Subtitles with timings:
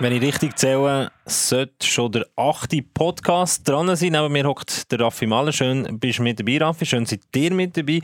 [0.00, 4.12] Wenn ich richtig zähle, sollte schon der achte Podcast dran sein.
[4.12, 5.50] Neben mir hockt der Raffi Mahler.
[5.50, 6.86] Schön, bist du mit dabei, Raffi.
[6.86, 7.98] Schön, seid ihr mit dabei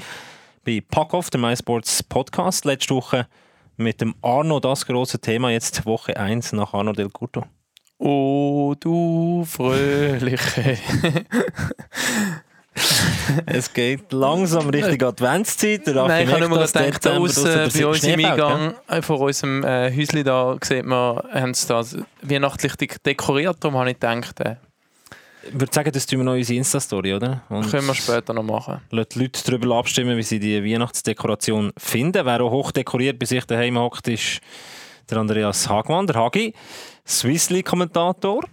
[0.64, 2.64] bei Pack Off, der MySports Podcast.
[2.64, 3.28] Letzte Woche
[3.76, 5.52] mit dem Arno das große Thema.
[5.52, 7.44] Jetzt Woche 1 nach Arno Del Curto.
[7.98, 10.78] Oh, du Fröhliche.
[13.46, 15.86] es geht langsam Richtung Adventszeit.
[15.86, 19.02] Der Nein, ich habe nur gedacht, da außen bei uns im Eingang ja?
[19.02, 22.74] vor unserem äh, Häuschen da sieht man, haben sie das weihnachtlich
[23.04, 23.56] dekoriert.
[23.60, 24.56] Darum habe ich gedacht, äh,
[25.46, 27.42] ich würde sagen, das tun wir noch in unsere Insta-Story, oder?
[27.48, 28.80] Und können wir später noch machen.
[28.90, 32.24] Lass die Leute darüber abstimmen, wie sie die Weihnachtsdekoration finden.
[32.24, 34.40] Wer auch hoch dekoriert bei sich daheim hockt, ist
[35.10, 36.54] der Andreas Hagmann, der Hagi,
[37.06, 38.44] Swiss League-Kommentator.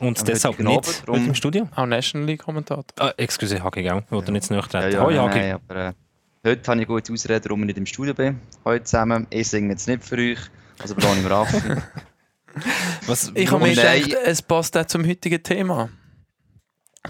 [0.00, 1.68] Und ja, deshalb nicht mit im Studio.
[1.74, 2.84] Auch National League-Kommentator.
[2.98, 4.02] Ah, excuse, Hagi, gell?
[4.04, 4.32] Ich wollte ja.
[4.32, 4.90] nicht zu nahe treten.
[4.92, 5.38] Ja, ja, Hoi, Hagi.
[5.38, 5.92] Nein, aber, äh,
[6.44, 8.40] heute habe ich gute Ausrede, warum ich nicht im Studio bin.
[8.64, 9.26] Heute zusammen.
[9.30, 10.38] Ich singe jetzt nicht für euch,
[10.80, 11.56] also belohne ich mir Raffi.
[13.06, 15.88] Was, ich habe mir gedacht, es passt auch zum heutigen Thema.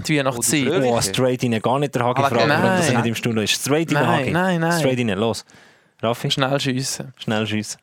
[0.06, 0.68] Die Weihnachtszeit.
[0.68, 3.52] Oh, straight rein, gar nicht der Hagi fragen, warum das nicht im Studio ist.
[3.52, 4.30] Straight rein, Hagi.
[4.30, 4.78] Nein, nein.
[4.78, 5.44] Straight rein, los.
[6.02, 6.30] Raffi?
[6.30, 7.12] Schnell schiessen.
[7.18, 7.80] Schnell schiessen.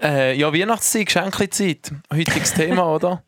[0.00, 1.92] Äh, ja, Weihnachtszeit, Geschenkezeit.
[2.12, 3.22] Heutiges Thema, oder?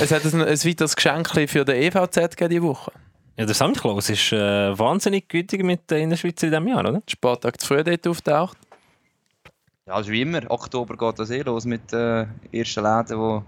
[0.00, 2.92] es hat ein, ein weiteres Geschenk für den EVZ diese Woche.
[3.36, 7.02] Ja, der Samtklaus ist äh, wahnsinnig gütig mit der Innerschweiz in diesem Jahr, oder?
[7.08, 8.58] Spartag zu früh dort auftaucht.
[9.86, 10.42] Ja, also wie immer.
[10.50, 13.42] Oktober geht das eh los mit den äh, ersten Läden, die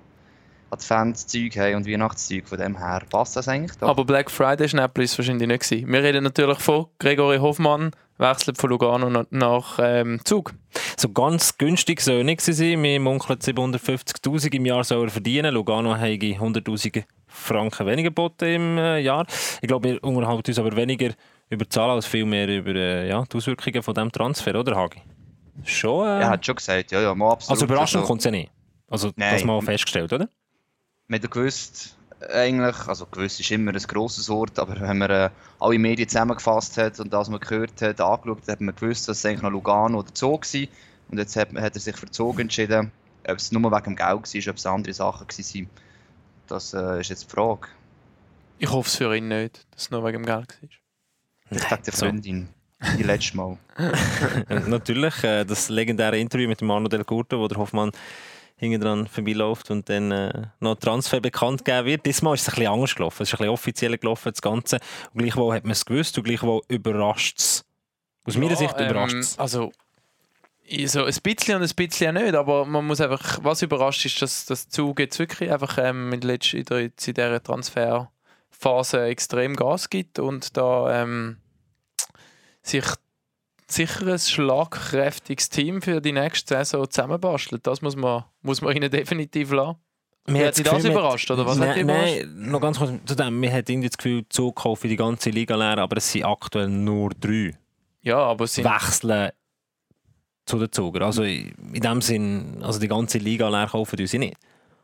[0.70, 2.48] Adventszeug haben und Weihnachtszeug.
[2.48, 3.76] Von dem her passt das eigentlich.
[3.78, 3.88] Doch.
[3.88, 5.92] Aber Black Friday Schnäppli ist wahrscheinlich nicht gewesen.
[5.92, 10.54] Wir reden natürlich von Gregory Hoffmann, wechselt von Lugano nach ähm, Zug.
[10.96, 12.82] So ganz günstig soll nicht sein.
[12.82, 15.54] Wir munkeln 750'000 im Jahr soll er verdienen.
[15.54, 19.26] Lugano hat 100'000 Franken weniger geboten im äh, Jahr.
[19.60, 21.10] Ich glaube, wir unterhalten uns aber weniger
[21.48, 25.02] über die Zahlen als vielmehr über äh, ja, die Auswirkungen von diesem Transfer, oder Hagi?
[25.64, 26.20] Schon, äh...
[26.20, 27.50] Er hat schon gesagt, ja, ja, mal absolut.
[27.50, 28.50] Also überraschend also, kommt es ja nicht.
[28.88, 29.32] Also Nein.
[29.34, 30.28] das mal festgestellt, oder?
[31.10, 31.96] Man hat gewusst,
[32.32, 36.76] eigentlich, also gewusst ist immer ein grosses Wort, aber wenn man äh, alle Medien zusammengefasst
[36.76, 39.98] hat und das man gehört hat, angeschaut, hat man gewusst, dass es eigentlich noch Lugano
[39.98, 40.68] oder Zug war.
[41.08, 42.92] Und jetzt hat, hat er sich für Zug entschieden.
[43.26, 45.68] Ob es nur wegen dem Geld war, ob es andere Sachen waren,
[46.46, 47.66] das äh, ist jetzt die Frage.
[48.60, 50.68] Ich hoffe es für ihn nicht, dass es nur wegen dem Geld war.
[51.50, 52.48] Ich sage der Freundin.
[52.96, 53.58] Die letzte Mal.
[54.68, 57.90] Natürlich, äh, das legendäre Interview mit dem Manu Del Curto, wo der Hoffmann
[58.60, 62.06] hinten dran vorbeiläuft und dann äh, noch Transfer bekannt gegeben wird.
[62.06, 63.22] Diesmal ist es ein bisschen anders gelaufen.
[63.22, 64.78] Es ist ein bisschen offizieller gelaufen, das Ganze.
[65.14, 67.64] Und gleichwohl hat man es gewusst und gleichwohl überrascht es.
[68.26, 69.32] Aus ja, meiner Sicht überrascht es.
[69.32, 69.72] Ähm, also,
[70.86, 74.44] so ein bisschen und ein bisschen nicht, aber man muss einfach, was überrascht ist, dass
[74.44, 80.54] das Zug jetzt wirklich einfach ähm, in, letzter, in dieser Transferphase extrem Gas gibt und
[80.58, 81.38] da ähm,
[82.62, 82.84] sich
[83.72, 87.66] sicher ein schlagkräftiges Team für die nächste Saison zusammenbastelt.
[87.66, 89.78] Das muss man, muss man ihnen definitiv lassen.
[90.26, 93.14] Mir hat Sie das überrascht, oder was nein, hat dich Nein, noch ganz kurz zu
[93.14, 93.40] dem.
[93.40, 96.68] Wir hat irgendwie das Gefühl, Zug für die ganze Liga leer, aber es sind aktuell
[96.68, 97.56] nur drei.
[98.02, 99.30] Ja, aber sie wechseln
[100.46, 101.04] zu den Zugern.
[101.04, 104.36] Also in dem Sinn, also die ganze Liga leer kaufen sie nicht.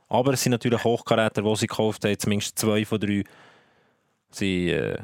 [0.08, 3.24] Aber es sind natürlich Hochkaräter, die sie gekauft haben, zumindest zwei von drei
[4.30, 4.98] sind äh,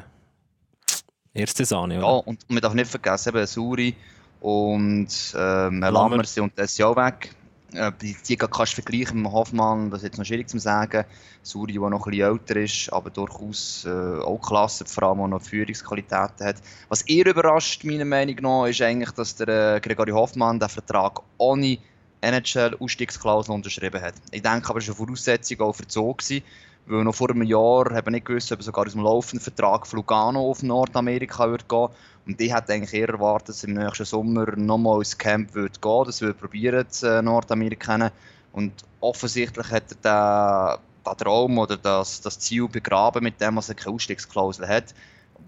[1.35, 2.07] Erste Sahne, oder?
[2.07, 3.95] Ja, und man darf nicht vergessen, eben Suri
[4.41, 7.35] und ähm, Lammer sind und das Jahr weg.
[7.73, 11.05] Äh, die, die kannst du vergleichen mit Hoffmann, das ist jetzt noch schwierig zu sagen.
[11.43, 15.29] Suri, der noch ein bisschen älter ist, aber durchaus äh, auch klasse, vor allem auch
[15.29, 16.57] noch Führungsqualitäten hat.
[16.89, 21.21] Was eher überrascht, meiner Meinung nach, ist eigentlich, dass der äh, Gregory Hoffmann den Vertrag
[21.39, 21.79] ohne
[22.21, 24.15] NHL-Ausstiegsklausel unterschrieben hat.
[24.31, 26.45] Ich denke aber, es war eine Voraussetzung auch für Zoo gewesen,
[26.87, 29.87] weil noch vor einem Jahr haben wir nicht gewusst, ob sogar aus dem laufenden Vertrag
[29.87, 31.89] von Lugano auf Nordamerika würde gehen.
[32.27, 35.79] Und ich hätte eigentlich eher erwartet, dass er im nächsten Sommer nochmal ins Camp würde
[35.81, 38.11] gehen Das würde probieren, äh, Nordamerika
[38.53, 43.69] Und offensichtlich hat er den, den Traum oder das, das Ziel begraben mit dem, was
[43.69, 44.95] er keine Ausstiegsklausel hat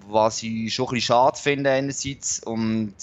[0.08, 2.94] was ich schon ein bisschen schade finde einerseits und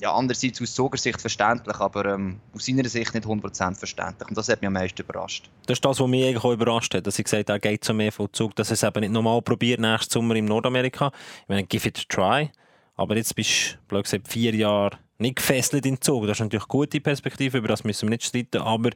[0.00, 4.48] ja, andererseits aus Zugersicht verständlich, aber ähm, aus seiner Sicht nicht 100% verständlich und das
[4.48, 5.50] hat mich am meisten überrascht.
[5.66, 7.84] Das ist das, was mich eigentlich auch überrascht hat, dass ich gesagt habe, er geht
[7.84, 11.12] so mehr von Zug, dass er es eben nicht nochmal probiert nächsten Sommer in Nordamerika.
[11.42, 12.50] Ich meine, give it a try,
[12.96, 16.26] aber jetzt bist du, gesagt, vier Jahre nicht gefesselt in Zug.
[16.26, 18.90] Das ist natürlich eine gute Perspektive, über das müssen wir nicht streiten, aber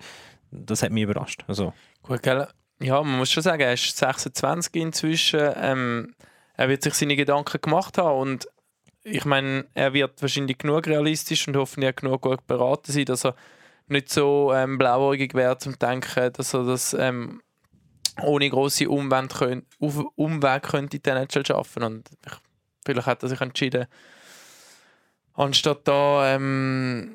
[0.50, 1.44] das hat mich überrascht.
[1.47, 1.73] Also.
[2.02, 2.47] Gut, gell?
[2.82, 5.52] Ja, man muss schon sagen, er ist 26 inzwischen.
[5.56, 6.14] Ähm
[6.60, 8.48] er wird sich seine Gedanken gemacht haben und
[9.02, 13.34] ich meine, er wird wahrscheinlich genug realistisch und hoffentlich genug gut beraten sein, dass er
[13.86, 17.40] nicht so ähm, blauäugig wäre zum denken, dass er das ähm,
[18.20, 22.32] ohne große Umweg, könnt, Umweg könnte in der NHL schaffen und ich,
[22.84, 23.86] vielleicht hat er sich entschieden,
[25.32, 27.14] anstatt da ähm,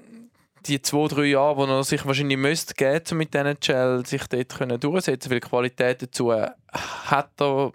[0.65, 4.25] die zwei, drei Jahre, wo er sich wahrscheinlich müsste geben, um mit diesen Gel sich
[4.25, 7.74] dort können durchsetzen weil Qualität dazu hat er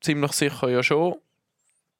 [0.00, 1.16] ziemlich sicher ja schon,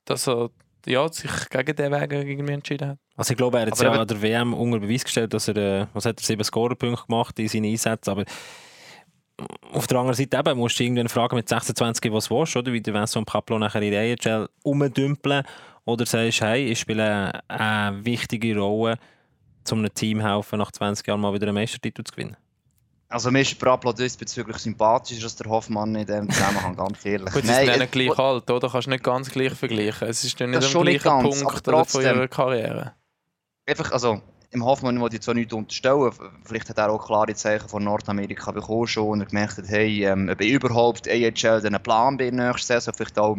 [0.04, 0.50] dass er
[0.86, 2.98] ja, sich gegen den Weg irgendwie entschieden hat.
[3.16, 5.86] Also ich glaube, er hat ja an der WM unter Beweis gestellt, dass er, äh,
[5.92, 8.24] was hat er, sieben Scorerpunkte gemacht in seinen Einsätzen, aber
[9.72, 12.72] auf der anderen Seite eben, musst du irgendwann fragen mit 26, was du willst, oder?
[12.72, 15.44] Wie der Vincent Paplo nachher in der AHL umdümpeln
[15.84, 18.98] oder sagst, hey, ich spiele eine wichtige Rolle,
[19.70, 22.36] um einem Team helfen, nach 20 Jahren mal wieder einen Meistertitel zu gewinnen?
[23.10, 27.32] Also mir ist Praplo diesbezüglich sympathischer als der Hoffmann in diesem Zusammenhang, ganz ehrlich.
[27.32, 28.68] Gut, sie Nein, sind nicht gleich alt, oder?
[28.68, 30.08] Kannst nicht ganz gleich vergleichen.
[30.08, 32.92] Es ist nicht am gleichen ganz, Punkt trotzdem, von ihrer Karriere.
[33.66, 34.20] Einfach, also
[34.50, 36.12] im Hoffmann wollte ich zwar nicht unterstellen,
[36.44, 40.04] vielleicht hat er auch klare Zeichen von Nordamerika bekommen schon und er gemerkt hat, hey,
[40.04, 43.38] ähm, ob ich überhaupt AHL einen Plan bin nächste Saison, vielleicht auch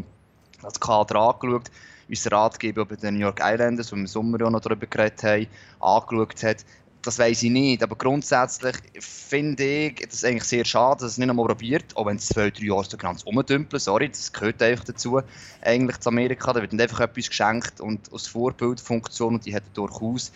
[0.63, 1.69] das Kader angeschaut,
[2.07, 5.23] unser Ratgeber bei den New York Islanders, wo wir im Sommer ja noch darüber geredet
[5.23, 5.47] haben,
[5.79, 6.65] angeschaut hat,
[7.01, 7.83] das weiß ich nicht.
[7.83, 12.17] Aber grundsätzlich finde ich es eigentlich sehr schade, dass es nicht einmal probiert, auch wenn
[12.17, 15.21] es zwei, drei Jahre so ganz umdümpeln, sorry, das gehört einfach dazu,
[15.61, 16.53] eigentlich zu Amerika.
[16.53, 20.31] Da wird einfach etwas geschenkt und als Vorbildfunktion, und die hat durchaus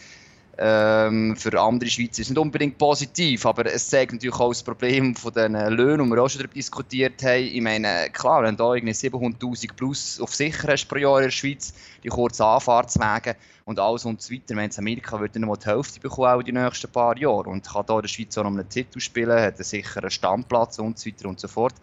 [0.57, 5.15] ähm, für andere Schweizer ist nicht unbedingt positiv, aber es zeigt natürlich auch das Problem
[5.15, 7.43] von den Löhnen, die wir auch schon darüber diskutiert haben.
[7.43, 11.31] Ich meine, klar, wenn du da 700'000 plus auf sicher hast pro Jahr in der
[11.31, 11.73] Schweiz,
[12.03, 13.35] die kurzen Anfahrtswege
[13.65, 16.51] und alles und so weiter, wenn es Amerika wird dann mal die Hälfte bekommen, die
[16.51, 19.55] nächsten paar Jahre und kann da in der Schweiz auch noch einen Titel spielen, hat
[19.55, 21.73] einen sicheren Stammplatz und so weiter und so fort.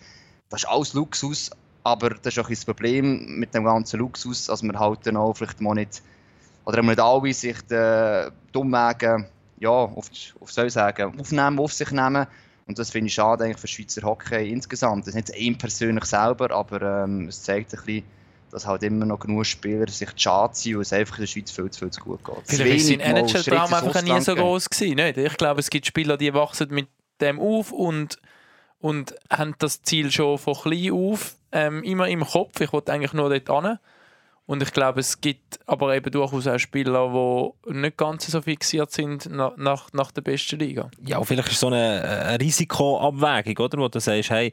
[0.48, 1.50] Das ist alles Luxus,
[1.82, 5.34] aber das ist auch das Problem mit dem ganzen Luxus, dass man halt dann auch
[5.34, 6.02] vielleicht mal nicht
[6.64, 9.26] oder nicht alle sich den Dummwegen
[9.60, 10.10] ja, auf,
[10.40, 12.26] auf soll ich sagen, aufnehmen, auf sich nehmen.
[12.66, 15.06] Und das finde ich schade eigentlich für Schweizer Hockey insgesamt.
[15.06, 18.04] Das ist nicht ihm persönlich selber, aber ähm, es zeigt ein bisschen,
[18.50, 21.50] dass halt immer noch genug Spieler sich schade sind und es einfach in der Schweiz
[21.50, 22.36] viel zu viel zu gut geht.
[22.44, 24.94] Vielleicht war sein NHL-Traum einfach nie so groß gewesen.
[24.96, 25.18] Nicht?
[25.18, 26.88] Ich glaube, es gibt Spieler, die wachsen mit
[27.20, 28.18] dem auf und,
[28.78, 32.60] und haben das Ziel schon von klein auf ähm, immer im Kopf.
[32.60, 33.78] Ich wollte eigentlich nur dort hin.
[34.50, 38.90] Und ich glaube, es gibt aber eben durchaus auch Spieler, die nicht ganz so fixiert
[38.90, 40.90] sind nach, nach, nach der besten Liga.
[41.06, 43.78] Ja, vielleicht ist so eine, eine Risikoabwägung, oder?
[43.78, 44.50] Wo du sagst, hey,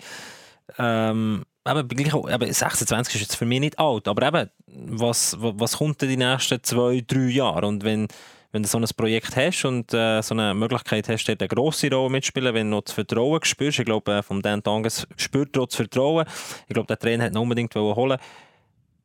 [0.77, 6.03] ähm, eben, eben 26 ist jetzt für mich nicht alt, aber eben, was, was kommt
[6.03, 7.65] in die nächsten zwei, drei Jahre?
[7.65, 8.07] Und wenn,
[8.51, 11.89] wenn du so ein Projekt hast und äh, so eine Möglichkeit hast, dort eine grosse
[11.89, 15.57] Rolle mitzuspielen, wenn du noch das Vertrauen spürst, ich glaube, äh, vom Dan Tanges spürt
[15.57, 16.27] er das Vertrauen,
[16.67, 18.19] ich glaube, der Trainer hat ihn unbedingt holen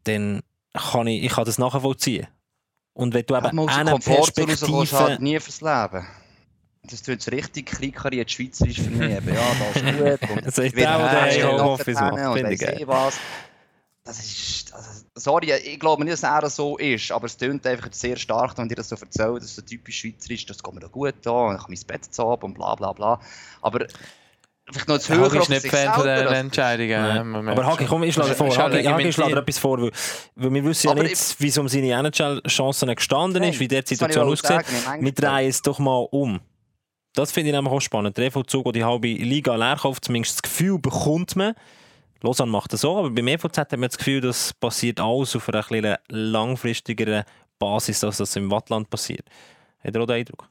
[0.04, 0.42] dann
[0.72, 2.26] kann ich, ich kann das nachvollziehen.
[2.94, 4.98] Und wenn du eben ja, eine Perspektive...
[4.98, 6.06] halt nie fürs Leben.
[6.84, 9.16] Das tut richtig kleinkariert schweizerisch für mich.
[9.16, 9.34] Eben.
[9.34, 9.40] Ja,
[9.72, 10.30] das ist gut.
[10.36, 12.34] Und das ist der, der Homeoffice macht.
[12.34, 13.18] Finde ich was.
[14.04, 17.88] Das ist, also, sorry, ich glaube nicht, dass er so ist, aber es tönt einfach
[17.92, 20.74] sehr stark, wenn dir das so erzählt, dass es so typisch schweizerisch ist, das geht
[20.74, 23.20] mir da gut an, ich kann mein Bett zu und bla bla bla.
[23.60, 23.86] Aber
[24.72, 25.26] Vielleicht noch zu höher.
[25.26, 27.48] Ich bin nicht Fan von diesen Entscheidungen.
[27.48, 28.56] Aber Hagi, komm, ich schlage vor.
[28.56, 29.90] Hagi, Hagi schlage etwas vor, weil,
[30.36, 34.28] weil wir wissen ja nicht, wie es um seine NHL-Chancen gestanden ist, wie der Situation
[34.28, 34.64] aussieht.
[35.00, 36.40] Wir drehen es doch mal um.
[37.14, 38.16] Das finde ich nämlich auch spannend.
[38.16, 41.54] Der EVZ, der die halbe Liga leer kauft, zumindest das Gefühl bekommt man,
[42.22, 45.48] Lausanne macht das so, aber beim EVZ hat man das Gefühl, das passiert alles auf
[45.48, 47.24] einer langfristigeren
[47.58, 49.28] Basis, als das im Wattland passiert.
[49.84, 50.48] Hat er auch den Eindruck?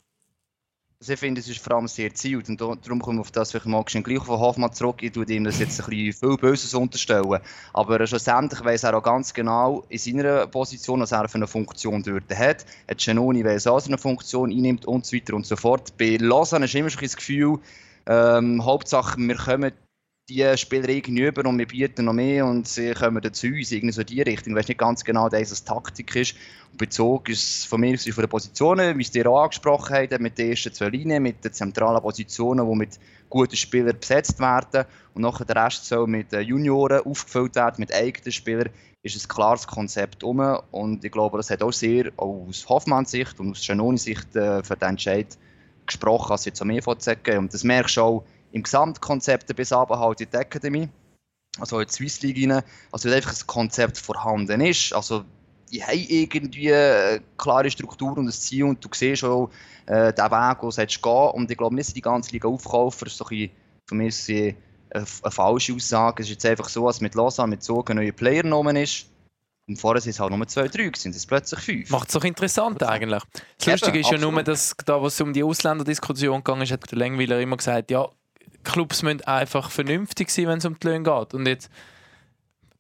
[1.02, 3.50] Also ich finde, es ist vor allem sehr zielt und darum kommen wir auf das
[3.50, 5.02] vielleicht mal gleich von Hoffmann zurück.
[5.02, 7.40] Ich tue ihm das jetzt ein bisschen viel Böses unterstellen.
[7.74, 12.04] Aber schlussendlich weiss er auch ganz genau in seiner Position, was er für eine Funktion
[12.04, 12.68] dort hat.
[12.88, 15.92] Hat Genoni weiss auch, eine Funktion einnimmt und so weiter und so fort.
[15.98, 17.58] Bei Lausanne ist immer schon das Gefühl,
[18.06, 19.72] ähm, Hauptsache wir kommen
[20.32, 23.94] die Spieler irgendwie über und wir bieten noch mehr und sie kommen dazu uns, irgendwie
[23.94, 24.54] so die Richtung.
[24.54, 26.36] Ich weiß nicht ganz genau, dass es Taktik ist.
[26.72, 30.38] Und Bezug ist von mir von den Positionen, wie es dir auch angesprochen hat, mit
[30.38, 35.22] den ersten zwei Linien, mit den zentralen Positionen, die mit guten Spielern besetzt werden und
[35.22, 38.70] nachher der Rest soll mit Junioren aufgefüllt werden, mit eigenen Spielern,
[39.04, 40.40] ist ein klares Konzept um
[40.72, 44.62] und ich glaube, das hat auch sehr aus Hoffmanns Sicht und aus Giannonis Sicht äh,
[44.64, 45.38] für den Entscheid
[45.88, 47.40] gesprochen, als jetzt am EVZ gehen.
[47.40, 50.90] Und das merkst du auch im Gesamtkonzept bis aber halt in die Academy,
[51.60, 55.24] also in die Swiss League rein, also wenn einfach ein Konzept vorhanden ist, also
[55.72, 59.50] die haben irgendwie eine klare Struktur und ein Ziel und du siehst auch
[59.86, 63.14] äh, den Weg, wo du gehen und ich glaube nicht, die ganze Liga aufkaufen, das
[63.14, 63.52] ist so ein bisschen,
[63.88, 64.56] für mich eine,
[64.94, 66.24] eine, falsche Aussage.
[66.24, 69.06] Es ist jetzt einfach so, dass mit Lausanne mit so ein neuer Player genommen ist,
[69.68, 71.90] und vorher sind es halt nur zwei, drei, sind es plötzlich fünf.
[71.92, 73.24] Macht es doch interessant eigentlich.
[73.58, 76.98] Das Lustige ist ja nur, dass da, was um die Ausländerdiskussion gegangen ist, hat der
[76.98, 78.10] Lengweiler immer gesagt, ja,
[78.64, 81.34] Clubs müssen einfach vernünftig sein, wenn es um die Löhne geht.
[81.34, 81.70] Und jetzt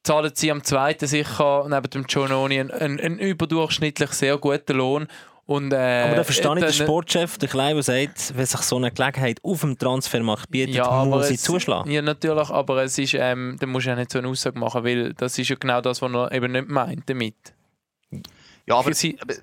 [0.03, 5.07] zahlen sie am zweiten sicher neben dem Giannoni einen, einen, einen überdurchschnittlich sehr guten Lohn.
[5.47, 8.77] Und, äh, aber da verstehe ich den Sportchef, der Klein, der sagt, wenn sich so
[8.77, 11.91] eine Gelegenheit auf dem Transfermarkt bietet, aber muss es- zuschlagen.
[11.91, 14.83] Ja, natürlich, aber es ist, ähm, da musst du ja nicht so eine Aussage machen,
[14.85, 17.35] weil das ist ja genau das, was er eben nicht meint damit.
[18.65, 19.33] Ja, aber, sie- aber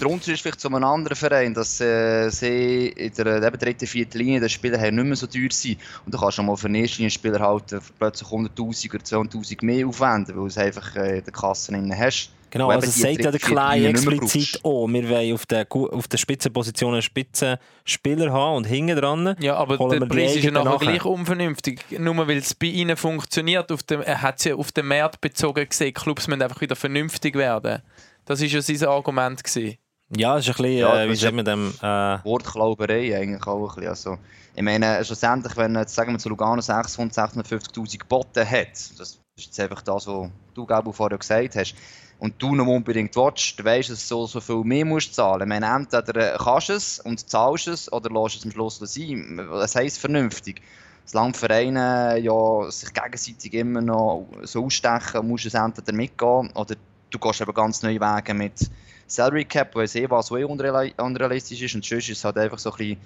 [0.00, 3.86] der Unterschied ist vielleicht zu einem anderen Verein, dass äh, sie in der eben dritten,
[3.86, 5.76] vierten Linie der Spieler nicht mehr so teuer sein.
[6.06, 9.86] Und da kannst du mal für einen Erstlinie-Spieler halt äh, plötzlich 100'000 oder 200'000 mehr
[9.86, 12.30] aufwenden, weil du es einfach äh, in der Kasse drin hast.
[12.52, 16.08] Genau, also es sagt ja der Klein explizit auch, wir wollen auf den, Gu- auf
[16.08, 21.04] den Spitzenpositionen Spitzenspieler haben und hinten dran Ja, aber der Preis ist ja nachher gleich
[21.04, 21.80] unvernünftig.
[22.00, 25.20] Nur weil es bei ihnen funktioniert, auf dem, er hat es ja auf den Markt
[25.20, 27.82] bezogen gesehen, Clubs müssen einfach wieder vernünftig werden.
[28.30, 29.42] Das war ja sein Argument.
[29.42, 29.76] Gewesen.
[30.16, 33.70] Ja, es ist ein bisschen, Ja, äh, wie sagt man dem, äh, Wortklauberei eigentlich auch
[33.70, 33.88] ein bisschen.
[33.88, 34.18] Also,
[34.54, 39.46] ich meine, schlussendlich, wenn jetzt, sagen wir zu Lugano 600, 650'000 geboten hat, das ist
[39.46, 41.74] jetzt einfach das, was du, Gabo, vorher gesagt hast,
[42.20, 45.42] und du noch unbedingt willst, du, dass du so, so viel mehr musst zahlen.
[45.42, 48.78] Ich meine, entweder äh, kannst du es und zahlst es, oder lässt es am Schluss
[48.78, 49.44] sein.
[49.50, 50.62] Das heisst vernünftig.
[51.04, 56.76] Solange Vereine ja sich gegenseitig immer noch so ausstechen, musst du es entweder mitgehen, oder
[57.10, 58.70] du gehst eben ganz neue Wege mit
[59.06, 61.74] Salary Cap, weil es eh was, was eh unreali- unrealistisch ist.
[61.74, 62.96] Und sonst ist es halt einfach so ein bisschen,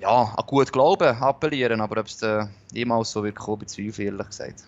[0.00, 1.80] ja, an gut Glauben appellieren.
[1.80, 2.20] Aber ob es
[2.72, 4.64] jemals so wird kommen, bezweifle ich ehrlich gesagt.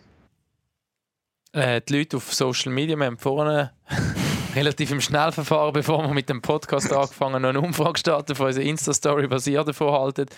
[1.53, 3.73] Äh, die Leute auf Social Media, wir haben vorne
[4.55, 8.65] relativ im Schnellverfahren, bevor wir mit dem Podcast angefangen noch eine Umfrage gestartet von unserer
[8.65, 10.35] Insta-Story, was ihr davon haltet.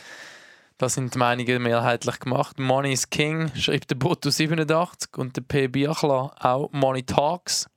[0.77, 2.61] Da sind die Meinungen mehrheitlich gemacht.
[2.61, 5.67] Money is King, schreibt der Boto87 und der P.
[5.67, 7.69] Biachler auch Money Talks.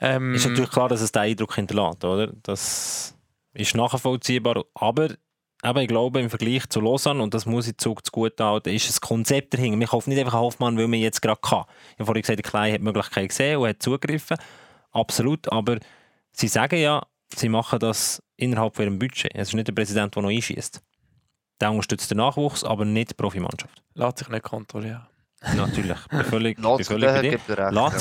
[0.00, 2.32] Ähm, ist natürlich klar, dass es den Eindruck hinterlässt, oder?
[2.42, 3.16] Das
[3.52, 5.10] ist nachvollziehbar, aber
[5.64, 8.68] eben, ich glaube, im Vergleich zu Lausanne, und das muss ich Zug zu gut halten,
[8.70, 9.78] ist ein Konzept dahinter.
[9.78, 11.64] Wir kaufen nicht einfach einen Hoffmann, weil man jetzt gerade kann.
[11.92, 14.36] Ich habe vorhin gesagt, der Klein hat die Möglichkeit gesehen und hat zugegriffen.
[14.92, 15.78] Absolut, aber
[16.32, 19.32] sie sagen ja, sie machen das innerhalb von ihrem Budget.
[19.34, 20.80] Es ist nicht der Präsident, der noch einschießt.
[21.60, 23.82] Der unterstützt den Nachwuchs, aber nicht die Profimannschaft.
[23.94, 25.06] lässt sich nicht kontrollieren.
[25.56, 25.96] Natürlich,
[26.30, 27.04] völlig, bin Lass sich völlig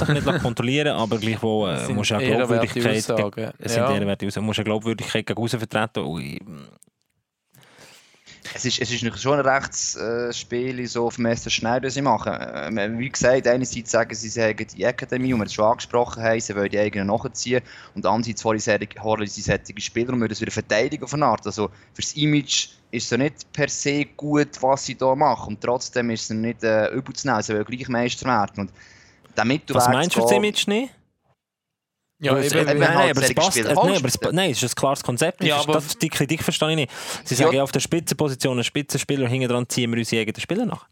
[0.02, 3.54] er nicht kontrollieren, aber gleichwohl äh, musst du Glaubwürdigkeit, Aussagen.
[3.60, 3.94] es sind Ja.
[3.94, 6.00] ehrenwerte Aussagen, musst du ja Glaubwürdigkeit gegen außen vertreten.
[8.54, 12.34] Es ist, es ist schon ein Rechtsspiel so auf Meister Schnell, das sie machen.
[12.34, 16.24] Äh, Wie gesagt, einerseits sagen sie, sie haben die Akademie, und wir es schon angesprochen
[16.24, 17.62] haben, sie wollen die eigenen nachziehen.
[17.94, 18.60] Und andererseits holen
[19.28, 21.46] sie solche Spieler und müssen das wieder verteidigen auf eine Art.
[21.46, 25.56] Also für das Image ist es nicht per se gut, was sie hier machen.
[25.56, 27.42] Und trotzdem ist es nicht äh, übel zu nehmen.
[27.42, 28.62] Sie wollen gleich Meister werden.
[28.68, 28.72] Und
[29.38, 30.94] der Mittelweg Was meinst du gehen- Image nicht?
[32.20, 33.58] Ja, eben, äh, wenn nein, halt aber es passt.
[33.58, 35.44] Äh, nein, aber es, nein, es ist ein klares Konzept.
[35.44, 36.92] Ja, aber- das, die Kritik verstehe ich nicht.
[37.26, 37.42] Sie Ja.
[37.46, 40.88] sagen ja, auf der Spitzenposition, einen Spitzenspieler hinten dran ziehen wir unsere eigenen Spieler nach.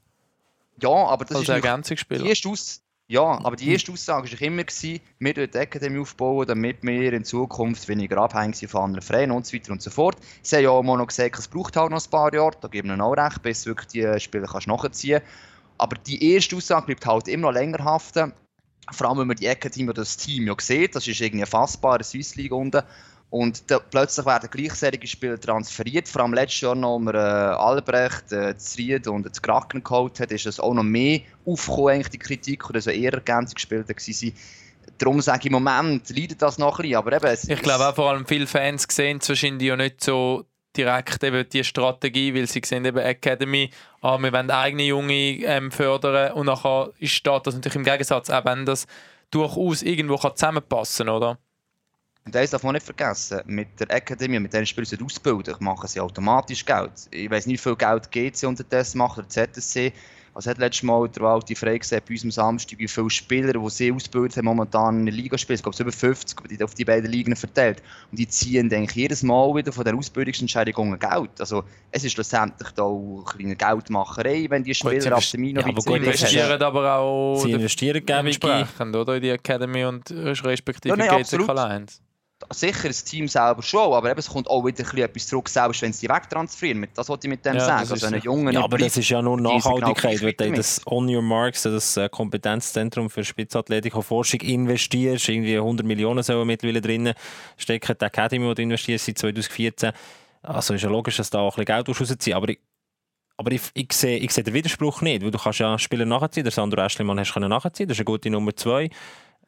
[0.82, 2.24] Ja, aber das als ist Ergänzungsspieler.
[2.26, 6.48] Die Aus ja, aber die erste Aussage war immer, gewesen, wir wollen die Academy aufbauen,
[6.48, 9.92] damit wir in Zukunft weniger abhängig sind von anderen Vereinen und so weiter und so
[9.92, 10.18] fort.
[10.42, 12.68] Sie haben ja auch mal noch gesagt, es braucht halt noch ein paar Jahre, da
[12.68, 15.22] geben wir auch recht, bis du wirklich die Spieler kannst nachziehen
[15.78, 18.34] Aber die erste Aussage bleibt halt immer noch länger haften.
[18.92, 21.96] Vor allem, wenn man die Academy oder das Team ja sieht, das ist irgendwie fassbar,
[21.96, 22.82] in der Swiss League unten.
[23.36, 26.08] Und da, plötzlich werden gleichzeitige Spieler transferiert.
[26.08, 30.22] Vor allem letztes Jahr noch, als man äh, Albrecht, äh, Zried und das Kraken geholt
[30.22, 34.34] hat, ist das auch noch mehr aufgekommen, eigentlich, die Kritik, oder so eher Ergänzungsspieler waren.
[34.98, 36.96] Darum sage ich, im Moment leidet das noch ein bisschen.
[36.96, 40.46] Aber eben, Ich glaube auch vor allem viele Fans sehen es wahrscheinlich ja nicht so
[40.78, 43.70] direkt eben die Strategie, weil sie sehen eben Academy,
[44.02, 48.30] ah, wir wollen eigene Junge ähm, fördern und nachher ist- steht das natürlich im Gegensatz,
[48.30, 48.88] auch wenn das
[49.30, 51.38] durchaus irgendwo kann zusammenpassen oder?
[52.26, 55.88] Und eines darf man nicht vergessen, mit der Academy, mit diesen der Spieler ausbilden, machen
[55.88, 56.92] sie automatisch Geld.
[57.12, 59.94] Ich weiß nicht, wie viel Geld GC unterdessen macht oder ZSC.
[60.34, 63.54] Was hat letztes Mal der Walti Frey gesehen, bei unserem am Samstag, wie viele Spieler,
[63.54, 65.56] die sie ausbilden haben, momentan in der Liga spielen.
[65.56, 67.82] Es gibt über 50 auf die beiden Ligen verteilt.
[68.10, 71.40] Und die ziehen eigentlich jedes Mal wieder von der Ausbildungsentscheidungen Geld.
[71.40, 75.42] Also es ist schlussendlich da auch eine kleine Geldmacherei, wenn die Spieler gut, ab dem
[75.42, 79.16] Mino ja, aber gut, investieren aber auch sie investieren entsprechend, oder?
[79.16, 82.00] In die Academy und äh, respektive ja, nein, GC K1
[82.52, 85.50] sicher das Team selber schon, aber eben, es kommt auch wieder ein bisschen etwas zurück,
[85.50, 86.88] selbst wenn sie die wegtransferieren.
[86.94, 87.84] Das wollte ich mit dem Ja, das sagen.
[87.84, 88.26] ist Also, ein so.
[88.26, 91.98] Junge Ja, aber das ist ja nur Nachhaltigkeit, wenn du das On Your Marks, das
[91.98, 97.14] äh, Kompetenzzentrum für Spitzathletik und Forschung investierst, irgendwie 100 Millionen sollen mittlerweile drinnen
[97.58, 99.92] stecken, die Academy, die du investierst seit 2014,
[100.44, 102.60] also ist ja logisch, dass da auch ein bisschen Geld rausziehen aber ich,
[103.38, 106.44] aber ich, ich, sehe, ich sehe den Widerspruch nicht, weil du kannst ja Spieler nachziehen,
[106.44, 108.90] der Sandro Eschlimann hast du können nachziehen, das ist eine gute Nummer 2,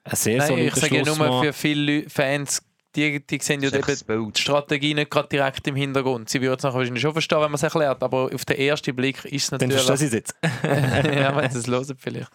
[0.04, 2.62] ein sehr Nein, solider ich sage ja nur für viele Fans,
[2.96, 6.30] die, die sehen ja eben die Strategie nicht gerade direkt im Hintergrund.
[6.30, 8.96] Sie würden es nachher wahrscheinlich schon verstehen, wenn man es erklärt, aber auf den ersten
[8.96, 9.86] Blick ist es Dann natürlich...
[9.86, 10.36] verstehst du es jetzt.
[11.16, 12.32] ja, wenn sie es hören vielleicht.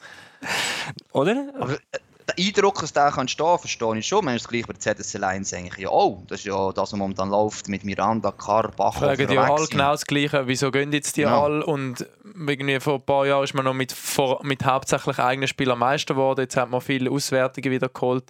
[1.13, 1.53] Oder?
[1.59, 4.25] Aber, äh, der Eindruck, dass der kann stehen, verstehe ich schon.
[4.25, 6.23] Man ist gleich bei der ZSC Lions eigentlich ja auch.
[6.29, 8.95] Das ist ja das, was momentan läuft mit Miranda, Carr, Bach.
[8.95, 10.47] Fragen die alle genau das Gleiche.
[10.47, 11.41] Wieso gehen jetzt die ja.
[11.41, 11.65] alle?
[11.65, 15.79] Und irgendwie vor ein paar Jahren ist man noch mit, vor, mit hauptsächlich eigenen Spielern
[15.79, 16.41] Meister geworden.
[16.41, 18.25] Jetzt hat man viele Auswertungen wieder geholt.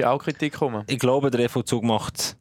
[0.00, 0.84] Ist auch Kritik gekommen?
[0.88, 2.36] Ich glaube, der EV-Zug macht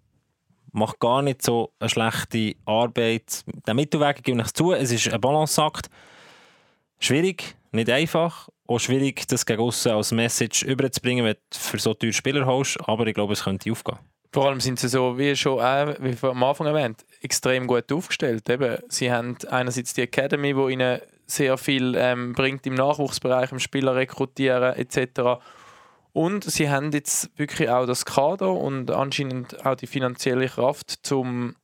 [0.73, 3.45] macht gar nicht so eine schlechte Arbeit.
[3.67, 5.87] Der Mittelweg gebe ich zu, es ist ein Balanceakt.
[6.97, 8.49] Schwierig, nicht einfach.
[8.65, 12.77] Auch schwierig, das gegen aussen als Message überzubringen, wenn du für so teure Spieler holst.
[12.87, 13.99] Aber ich glaube, es könnte aufgehen.
[14.31, 18.49] Vor allem sind sie so, wie schon äh, wie am Anfang erwähnt, extrem gut aufgestellt.
[18.49, 23.59] Eben, sie haben einerseits die Academy, die ihnen sehr viel ähm, bringt im Nachwuchsbereich, im
[23.59, 25.39] Spieler rekrutieren etc.
[26.13, 31.55] Und sie haben jetzt wirklich auch das Kader und anscheinend auch die finanzielle Kraft, zum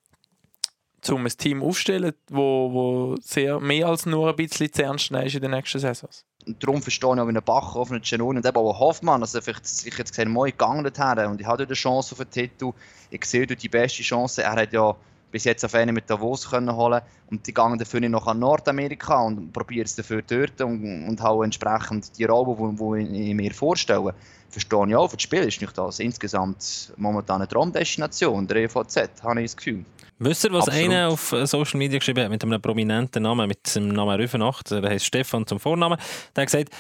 [1.08, 5.41] um ein Team aufzustellen, wo, wo mehr als nur ein bisschen zu ernst ist in
[5.41, 6.25] den nächsten Saisons.
[6.46, 9.22] Und darum verstehe ich auch, wie ein Bach auf einen Genon und eben auch Hoffmann,
[9.22, 12.29] also vielleicht, ich jetzt gesehen, mal gegangen her und ich habe die Chance auf den
[12.29, 12.72] Titel,
[13.10, 14.96] ich sehe dort die beste Chance, er hat ja
[15.32, 17.01] bis jetzt auf einen mit Davos können holen.
[17.29, 21.44] Und die gehen dafür noch an Nordamerika und probieren es dafür dort und, und haben
[21.44, 24.15] entsprechend die Rolle, die ich mir vorstelle
[24.50, 29.24] verstehe ich auch, für das Spiel ist nicht das insgesamt momentan eine Traumdestination, der EVZ,
[29.24, 29.86] habe ich das Gefühl.
[30.22, 30.89] Wisst ihr, was Absolut.
[30.89, 34.70] einer auf äh, Social Media geschrieben hat mit einem prominenten Namen, mit dem Namen Rüfenacht,
[34.72, 35.98] der heißt Stefan zum Vornamen,
[36.36, 36.74] der hat gesagt,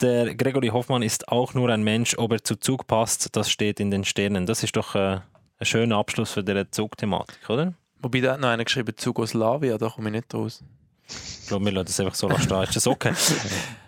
[0.00, 3.80] der Gregory Hoffmann ist auch nur ein Mensch, ob er zu Zug passt, das steht
[3.80, 4.46] in den Sternen.
[4.46, 5.18] Das ist doch äh,
[5.58, 7.74] ein schöner Abschluss für diese Zugthematik, oder?
[8.00, 10.62] Wobei da hat noch einer geschrieben, Zugoslavia, da komme ich nicht raus.
[11.08, 12.62] Ich glaube, wir lassen das einfach so stehen.
[12.62, 13.12] Ist das okay?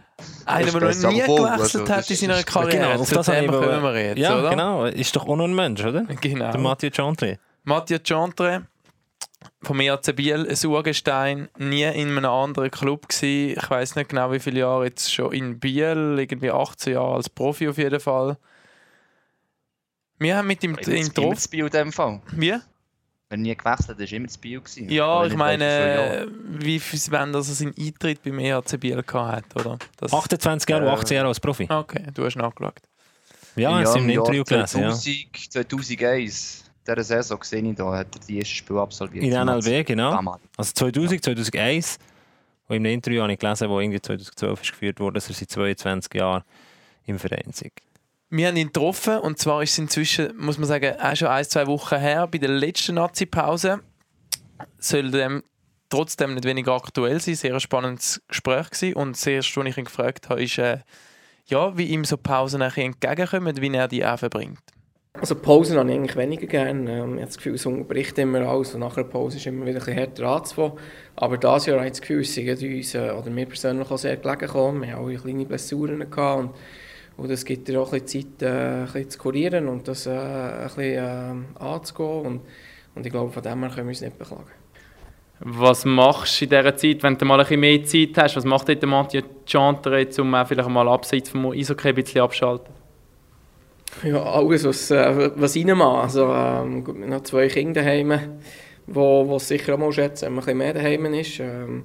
[0.51, 2.77] Einer, der noch nie gewechselt also, hat in seiner Karriere.
[2.77, 4.51] Genau, auf das Thema können wir jetzt, Ja, oder?
[4.51, 4.85] genau.
[4.85, 6.05] Ist doch auch noch ein Mensch, oder?
[6.21, 6.51] Genau.
[6.51, 7.39] Der Mathieu Chantre.
[7.65, 8.67] Mathieu Chantre
[9.63, 13.59] vom EAC Biel, ein Urgestein, nie in einem anderen Club gewesen.
[13.59, 17.29] Ich weiß nicht genau, wie viele Jahre jetzt schon in Biel, irgendwie 18 Jahre als
[17.29, 18.37] Profi auf jeden Fall.
[20.19, 21.47] Wir haben mit ihm in Trof...
[21.53, 22.21] in dem Fall.
[22.33, 22.55] Wie?
[23.31, 24.61] Wenn nie gewechselt hat, war immer das Bio.
[24.61, 24.91] Gewesen.
[24.91, 29.79] Ja, ich meine, wie viel wenn das sein Eintritt beim EHC Biel hat, oder?
[29.99, 31.69] Das, 28 Jahre, äh, 18 Jahre als Profi.
[31.71, 32.75] Okay, du hast nachgeschaut.
[33.55, 34.81] Ja, ja, im Interview gelesen.
[34.81, 39.25] 2000, 2001, dieser Saison gesehen ich da, hat er die erste Spiel absolviert.
[39.25, 40.11] In NLW, genau.
[40.11, 40.41] Damals.
[40.57, 41.99] Also 2000, 2001,
[42.67, 45.51] wo im Interview habe ich gelesen, wo irgendwie 2012 ist geführt wurde, dass er seit
[45.51, 46.43] 22 Jahren
[47.07, 47.65] im Verein ist.
[48.33, 51.45] Wir haben ihn getroffen und zwar ist es inzwischen, muss man sagen, auch schon ein,
[51.45, 53.81] zwei Wochen her, bei der letzten Nazi-Pause.
[54.79, 55.43] Soll dem
[55.89, 57.35] trotzdem nicht weniger aktuell sein.
[57.35, 58.95] Sehr ein spannendes Gespräch gewesen.
[58.95, 60.79] und das erste, was ich ihn gefragt habe, ist, äh,
[61.47, 64.61] ja, wie ihm so Pausen entgegenkommen, wie er die auch verbringt.
[65.15, 67.01] Also Pausen habe ich eigentlich weniger gerne.
[67.01, 69.67] Ähm, ich habe das Gefühl, es unterbricht immer alles und nach der Pause ist immer
[69.67, 70.79] wieder ein bisschen härter anzufangen.
[71.17, 73.99] Aber dieses Jahr habe ich das Gefühl, es sind uns, äh, oder mir persönlich auch
[73.99, 74.83] sehr gelegen gekommen.
[74.83, 76.55] Wir haben auch kleine Blessuren gehabt und
[77.21, 80.07] und es gibt dir auch ein bisschen Zeit, äh, ein bisschen zu kurieren und das
[80.07, 82.27] äh, ein bisschen äh, anzugehen.
[82.27, 82.41] Und,
[82.95, 84.51] und ich glaube, von dem her können wir uns nicht beklagen.
[85.41, 88.37] Was machst du in dieser Zeit, wenn du mal ein bisschen mehr Zeit hast?
[88.37, 92.73] Was macht der Mathieu Chantre, um äh, vielleicht mal abseits vom Eishockey ein bisschen abschalten?
[94.03, 96.05] Ja, alles, was, äh, was reinmacht.
[96.05, 98.13] Also, ähm, noch zwei Kinder daheim,
[98.87, 101.41] die wo, sicher auch mal schätzen, wenn man ein bisschen mehr daheim ist.
[101.41, 101.85] Ähm,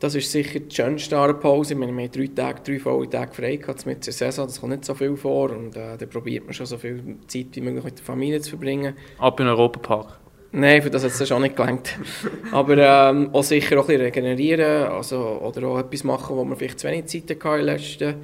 [0.00, 1.76] das ist sicher die schönste Pause.
[1.76, 4.46] Wir haben drei Tage, drei volle Tage frei gehabt mit der Saison.
[4.46, 5.50] Das kommt nicht so viel vor.
[5.50, 8.50] Und äh, dann probiert man schon so viel Zeit wie möglich mit der Familie zu
[8.50, 8.94] verbringen.
[9.18, 10.18] Ab in den Europapark?
[10.52, 11.98] Nein, für das hat es schon nicht gelangt.
[12.52, 16.56] Aber ähm, auch sicher auch ein bisschen regenerieren also, oder auch etwas machen, wo man
[16.56, 18.14] vielleicht zu wenig Zeit hatte in letzten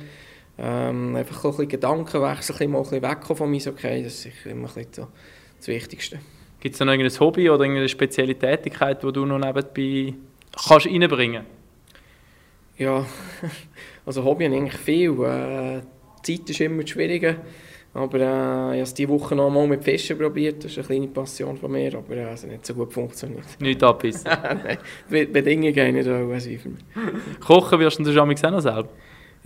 [0.57, 4.05] ähm, Einfach ein bisschen Gedanken wechseln, mal ein bisschen wegkommen vom Eishockey.
[4.05, 5.07] Das ist sicher immer ein bisschen so
[5.59, 6.21] das Wichtigste.
[6.61, 10.15] Gibt es noch irgendein Hobby oder irgendeine spezielle Tätigkeit, die du noch nebenbei
[10.67, 11.64] kannst reinbringen kannst?
[12.77, 13.07] Ja,
[14.07, 15.11] also Hobby habe ich eigentlich viel.
[15.23, 15.81] Äh,
[16.27, 17.37] die Zeit ist immer schwieriger.
[17.95, 20.65] Aber äh, ich habe es diese Woche noch mal mit Fischen probiert.
[20.65, 23.45] Das ist eine kleine Passion von mir, aber äh, es hat nicht so gut funktioniert.
[23.61, 24.29] Nicht abbissen?
[24.65, 24.79] Nein,
[25.33, 27.41] Bedingungen gehen nicht auch für mich.
[27.41, 28.89] Kochen wirst du schon mal selber?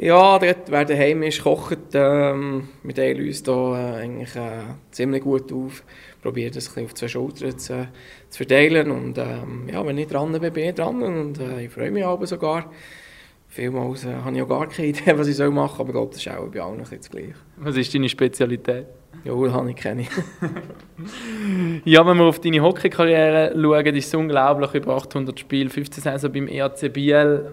[0.00, 1.78] Ja, dort, wer daheim ist, kocht.
[1.92, 4.62] Ähm, wir teilen uns da äh, eigentlich äh,
[4.92, 5.82] ziemlich gut auf.
[6.22, 7.88] Probieren das ein auf zwei Schultern zu,
[8.30, 8.92] zu verteilen.
[8.92, 11.02] Und ähm, ja, wenn ich dran bin, bin ich dran.
[11.02, 12.70] Und äh, ich freue mich aber sogar.
[13.48, 16.12] Vielmals äh, habe ich auch gar keine Idee, was ich machen soll, aber ich glaube,
[16.12, 17.34] das ist auch bei allen das Gleiche.
[17.56, 18.86] Was ist deine Spezialität?
[19.24, 20.04] Ja, habe ich keine.
[21.84, 26.32] ja, wenn wir auf deine Hockey-Karriere schauen, ist es unglaublich, über 800 Spiele, 15 Saison
[26.32, 27.50] beim EAC Biel.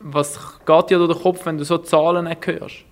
[0.00, 2.84] Was geht dir durch den Kopf, wenn du so Zahlen nicht hörst?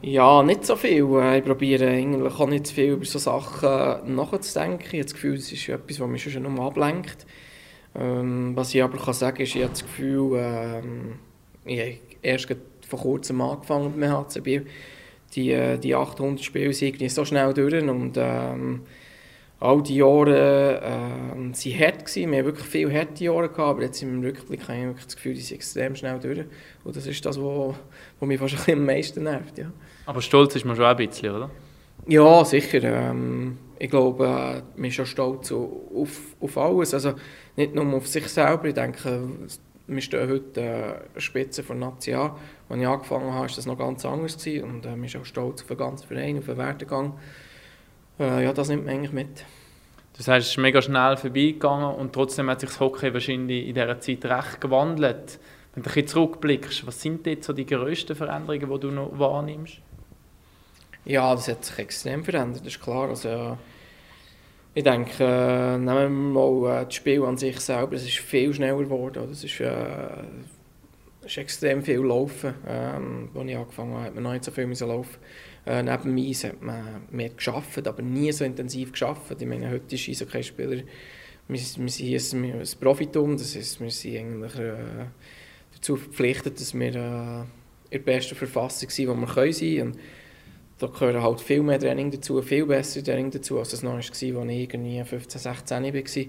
[0.00, 1.04] Ja, nicht so viel.
[1.20, 4.82] Äh, ich probiere eigentlich auch nicht zu viel über solche Sachen nachzudenken.
[4.82, 7.26] Ich habe das Gefühl, es ist etwas, was mich schon noch ablenkt.
[7.94, 11.14] Ähm, was ich aber kann sagen ist, ich habe das Gefühl, ähm,
[11.64, 12.54] ich habe erst
[12.88, 14.66] vor kurzem angefangen beim HC Biel.
[15.34, 18.80] Die, äh, die 800 Spiele sind so schnell durch und ähm,
[19.60, 22.30] all die Jahre äh, hart gewesen.
[22.30, 25.16] Wir haben wirklich viele harte Jahre gehabt, aber jetzt im Rückblick habe ich wirklich das
[25.16, 26.44] Gefühl, die sind extrem schnell durch.
[26.84, 27.74] Und das ist das, was
[28.20, 29.58] mich fast am meisten nervt.
[29.58, 29.70] Ja.
[30.06, 31.50] Aber stolz ist man schon ein bisschen, oder?
[32.06, 32.82] Ja, sicher.
[32.82, 36.94] Ähm, ich glaube, äh, man ist schon stolz auf, auf alles.
[36.94, 37.14] Also
[37.58, 38.66] nicht nur auf sich selber.
[38.66, 39.28] Ich denke,
[39.88, 42.30] wir stehen heute äh, Spitze von Nation.
[42.68, 44.38] Als ich angefangen habe, war das noch ganz anders.
[44.38, 44.64] Gewesen.
[44.64, 47.18] Und äh, wir sind auch stolz auf den ganzen Verein, auf den Werdegang.
[48.20, 49.44] Äh, ja, das nimmt man eigentlich mit.
[50.16, 53.74] Das heißt, es ist mega schnell vorbeigegangen und trotzdem hat sich das Hockey wahrscheinlich in
[53.74, 55.40] dieser Zeit recht gewandelt.
[55.74, 59.18] Wenn du ein bisschen zurückblickst, was sind jetzt so die grössten Veränderungen, die du noch
[59.18, 59.78] wahrnimmst?
[61.04, 63.08] Ja, das hat sich extrem verändert, das ist klar.
[63.08, 63.56] Also,
[64.74, 68.52] ich denke, äh, nehmen wir mal äh, das Spiel an sich selber, es ist viel
[68.54, 69.28] schneller geworden.
[69.30, 70.24] Es ist, äh,
[71.24, 72.54] ist extrem viel Laufen.
[72.66, 75.18] Ähm, als ich angefangen habe, hat man noch nicht so viel müssen laufen.
[75.66, 79.36] Äh, neben Eis hat man mehr geschafft, aber nie so intensiv geschafft.
[79.38, 80.82] Ich meine, heute ist Eishockey-Spieler,
[81.48, 85.06] wir, wir sind hier ein, Profitum, das heißt, wir sind eigentlich äh,
[85.74, 87.46] dazu verpflichtet, dass wir äh, in
[87.90, 89.98] der besten Verfassung sind, die wir können sein können.
[90.78, 93.96] Da gehören halt viel mehr Training dazu, viel besser Training dazu, als es noch war,
[93.96, 96.26] als ich irgendwie 15, 16 war.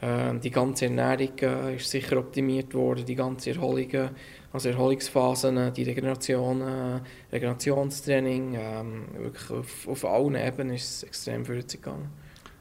[0.00, 4.10] Äh, die ganze Ernährung äh, ist sicher optimiert worden, die ganze Erholung,
[4.52, 7.00] also Erholungsphasen, äh, die Regeneration, äh,
[7.32, 8.84] Regenerationstraining, äh,
[9.18, 12.10] wirklich auf, auf allen Ebenen ist es extrem vorwärts gegangen.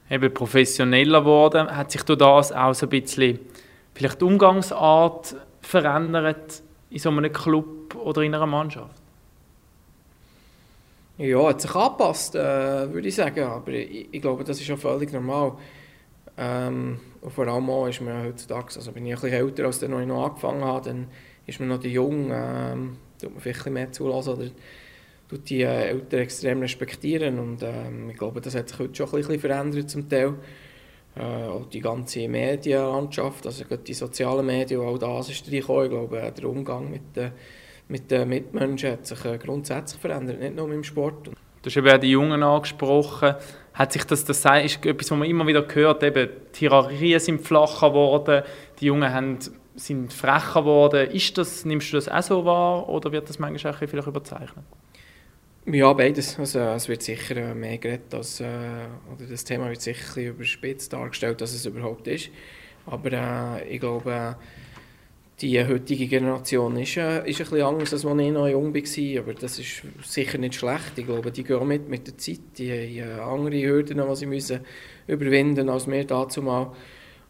[0.10, 3.40] Eben professioneller geworden, hat sich durch das auch so ein bisschen
[3.94, 9.07] vielleicht die Umgangsart verändert in so einem Club oder in einer Mannschaft?
[11.20, 13.44] Ja, hat sich angepasst, äh, würde ich sagen.
[13.44, 15.54] Aber ich, ich, glaube, das ist auch völlig normal.
[16.38, 19.82] Ähm, und vor allem auch ist man heutzutage, also bin ich ein bisschen älter, als
[19.82, 21.08] ich noch angefangen habe, dann
[21.48, 24.46] ist man noch Jung, ähm, tut man vielleicht mehr zulassen oder
[25.28, 27.40] tut die äh, Eltern extrem respektieren.
[27.40, 30.36] Und ähm, ich glaube, das hat sich heute schon ein bisschen verändert zum Teil.
[31.16, 35.86] Äh, auch die ganze Medienlandschaft, also die sozialen Medien, auch das ist reingekommen.
[35.86, 37.32] Ich glaube, der Umgang mit den
[37.88, 41.28] mit den Mitmenschen hat sich äh, grundsätzlich verändert, nicht nur im Sport.
[41.28, 41.34] Du
[41.66, 43.36] hast eben auch die Jungen angesprochen.
[43.74, 47.42] Hat sich das, das ist etwas, was man immer wieder hört, eben, die Hierarchien sind
[47.42, 48.44] flacher geworden,
[48.80, 49.38] die Jungen haben,
[49.76, 51.12] sind frecher geworden.
[51.12, 54.66] Ist das, nimmst du das auch so wahr oder wird das manchmal auch vielleicht überzeichnet?
[55.66, 56.40] Ja, beides.
[56.40, 58.46] Also, es wird sicher äh, mehr geredet, als, äh,
[59.14, 62.30] oder das Thema wird sicher überspitzt dargestellt, als es überhaupt ist.
[62.86, 64.34] Aber äh, ich glaube, äh,
[65.42, 69.22] die heutige Generation ist, äh, ist ein bisschen anders, als als ich noch jung war,
[69.22, 70.98] aber das ist sicher nicht schlecht.
[70.98, 74.26] Ich glaube, die gehen mit mit der Zeit, die haben äh, andere Hürden, die sie
[74.26, 74.60] müssen
[75.06, 76.72] überwinden als wir dazu mal.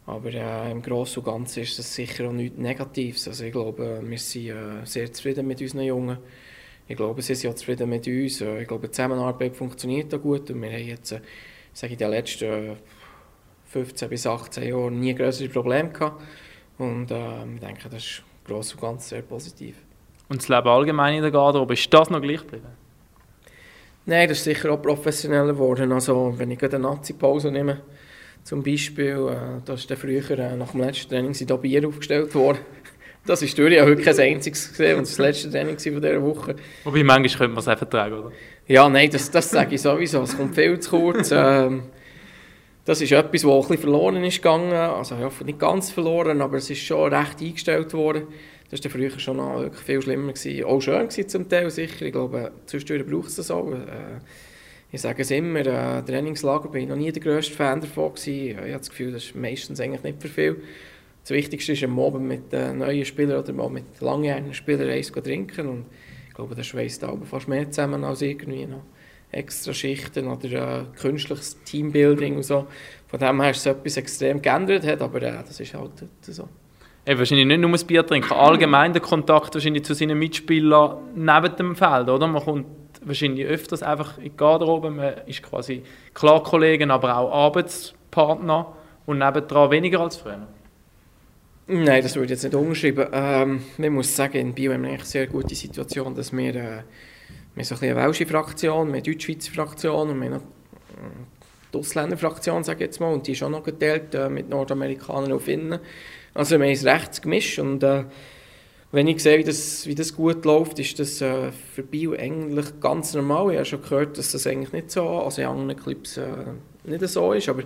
[0.06, 3.28] Aber äh, im Großen und Ganzen ist das sicher auch nichts Negatives.
[3.28, 6.16] Also ich glaube, wir sind äh, sehr zufrieden mit unseren Jungen.
[6.86, 8.40] Ich glaube, sie sind auch zufrieden mit uns.
[8.40, 11.20] Äh, ich glaube, die Zusammenarbeit funktioniert auch gut und wir haben jetzt, äh,
[11.74, 12.76] sage ich, in den letzten
[13.66, 16.22] 15 bis 18 Jahren nie größere Probleme gehabt.
[16.78, 19.76] Und äh, ich denke, das ist gross und ganz sehr positiv.
[20.28, 22.66] Und das Leben allgemein in der Garderobe, ist das noch gleich geblieben?
[24.06, 25.92] Nein, das ist sicher auch professioneller geworden.
[25.92, 27.80] Also, wenn ich eine Nazi-Pause nehme,
[28.44, 32.34] zum Beispiel, äh, da ist früher äh, nach dem letzten Training sind da Bier aufgestellt
[32.34, 32.58] worden.
[33.26, 36.22] Das ist durch, ich habe heute kein einziges gesehen und das letzte Training von dieser
[36.22, 36.56] Woche.
[36.84, 38.32] Wobei, manchmal könnte man es einfach tragen, oder?
[38.66, 40.22] Ja, nein, das, das sage ich sowieso.
[40.22, 41.30] Es kommt viel zu kurz.
[41.36, 41.82] Ähm,
[42.88, 44.72] das ist etwas, das ein bisschen verloren ist gegangen.
[44.72, 48.22] Also ich hoffe nicht ganz verloren, aber es ist schon recht eingestellt worden.
[48.70, 50.32] Das war früher schon noch wirklich viel schlimmer.
[50.32, 50.64] Gewesen.
[50.64, 52.06] Auch schön gewesen zum Teil, sicher.
[52.06, 53.70] Ich glaube, zwischendurch braucht es das auch.
[53.70, 54.20] Äh,
[54.90, 58.48] ich sage es immer, äh, Trainingslager bin ich noch nie der grösste Fan davon gewesen.
[58.48, 60.56] Ich habe das Gefühl, das ist meistens eigentlich nicht für viel.
[61.24, 65.12] Das Wichtigste ist am Abend mit äh, neuen Spielern oder mal mit langjährigen Spielern eins
[65.12, 65.84] trinken und
[66.26, 68.80] ich glaube, das schweißt aber fast mehr zusammen als irgendwie noch
[69.30, 72.66] extra Schichten oder äh, künstliches Teambuilding und so.
[73.06, 75.90] Von dem her ist es etwas extrem geändert, hat, aber äh, das ist halt
[76.22, 76.48] so.
[77.04, 81.56] Ey, wahrscheinlich nicht nur das Bier trinken, allgemein der Kontakt wahrscheinlich zu seinen Mitspielern neben
[81.56, 82.26] dem Feld, oder?
[82.26, 82.66] Man kommt
[83.02, 88.74] wahrscheinlich öfters einfach in die Garderobe, man ist quasi klar Kollegen, aber auch Arbeitspartner
[89.06, 90.46] und nebendran weniger als früher.
[91.70, 93.08] Nein, das würde ich jetzt nicht umschreiben.
[93.12, 96.82] Ähm, man muss sagen, in Bio haben wir eine sehr gute Situation, dass wir äh,
[97.58, 101.78] wir haben so ein eine welsche Fraktion, eine deutsch-schweizer Fraktion und wir haben äh, die
[101.78, 105.42] Ausländerfraktion, sage ich jetzt mal, und die ist auch noch geteilt äh, mit Nordamerikanern und
[105.42, 105.78] Finnen.
[106.34, 108.04] Also wir haben es recht gemischt und äh,
[108.92, 112.80] wenn ich sehe, wie das, wie das gut läuft, ist das äh, für Bio eigentlich
[112.80, 113.50] ganz normal.
[113.50, 116.28] Ich habe schon gehört, dass das eigentlich nicht so, also in anderen Clips äh,
[116.84, 117.64] nicht so ist, aber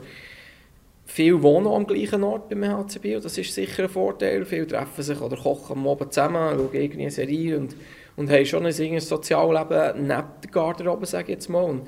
[1.05, 4.45] viele wohnen am gleichen Ort beim HC Bio, das ist sicher ein Vorteil.
[4.47, 7.77] Viele treffen sich oder kochen am Abend zusammen, schauen irgendwie eine Serie und
[8.17, 11.63] und haben schon ein Sozialleben neben der Garderobe, sage ich jetzt mal.
[11.63, 11.87] Und,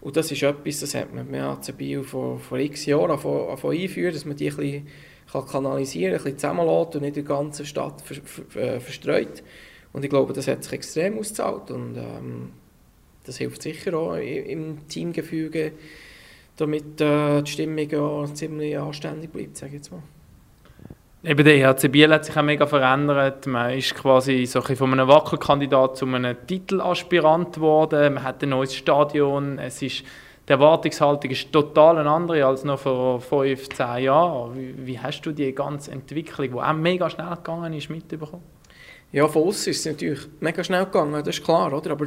[0.00, 4.14] und das ist etwas, das hat man mit AC Biel vor, vor x Jahren einführen,
[4.14, 4.86] dass man die ein bisschen
[5.32, 9.42] kanalisieren kann, ein bisschen zusammenlässt und nicht in der ganzen Stadt ver, ver, äh, verstreut.
[9.92, 12.52] Und ich glaube, das hat sich extrem ausgezahlt und ähm,
[13.24, 15.72] das hilft sicher auch im Teamgefüge,
[16.56, 20.02] damit äh, die Stimmung auch ziemlich anständig bleibt, sage ich jetzt mal.
[21.28, 23.46] Eben der EHC Biel hat sich auch mega verändert.
[23.46, 28.14] Man ist quasi so ein von einem Wackelkandidat zu einem Titelaspirant geworden.
[28.14, 29.58] Man hat ein neues Stadion.
[29.58, 30.04] Es ist,
[30.48, 34.56] die Erwartungshaltung ist total eine andere als noch vor fünf, zehn Jahren.
[34.56, 38.42] Wie, wie hast du die ganze Entwicklung, die auch mega schnell gegangen ist, mitbekommen?
[39.12, 41.90] Ja, von uns ist es natürlich mega schnell gegangen, das ist klar, oder?
[41.90, 42.06] Aber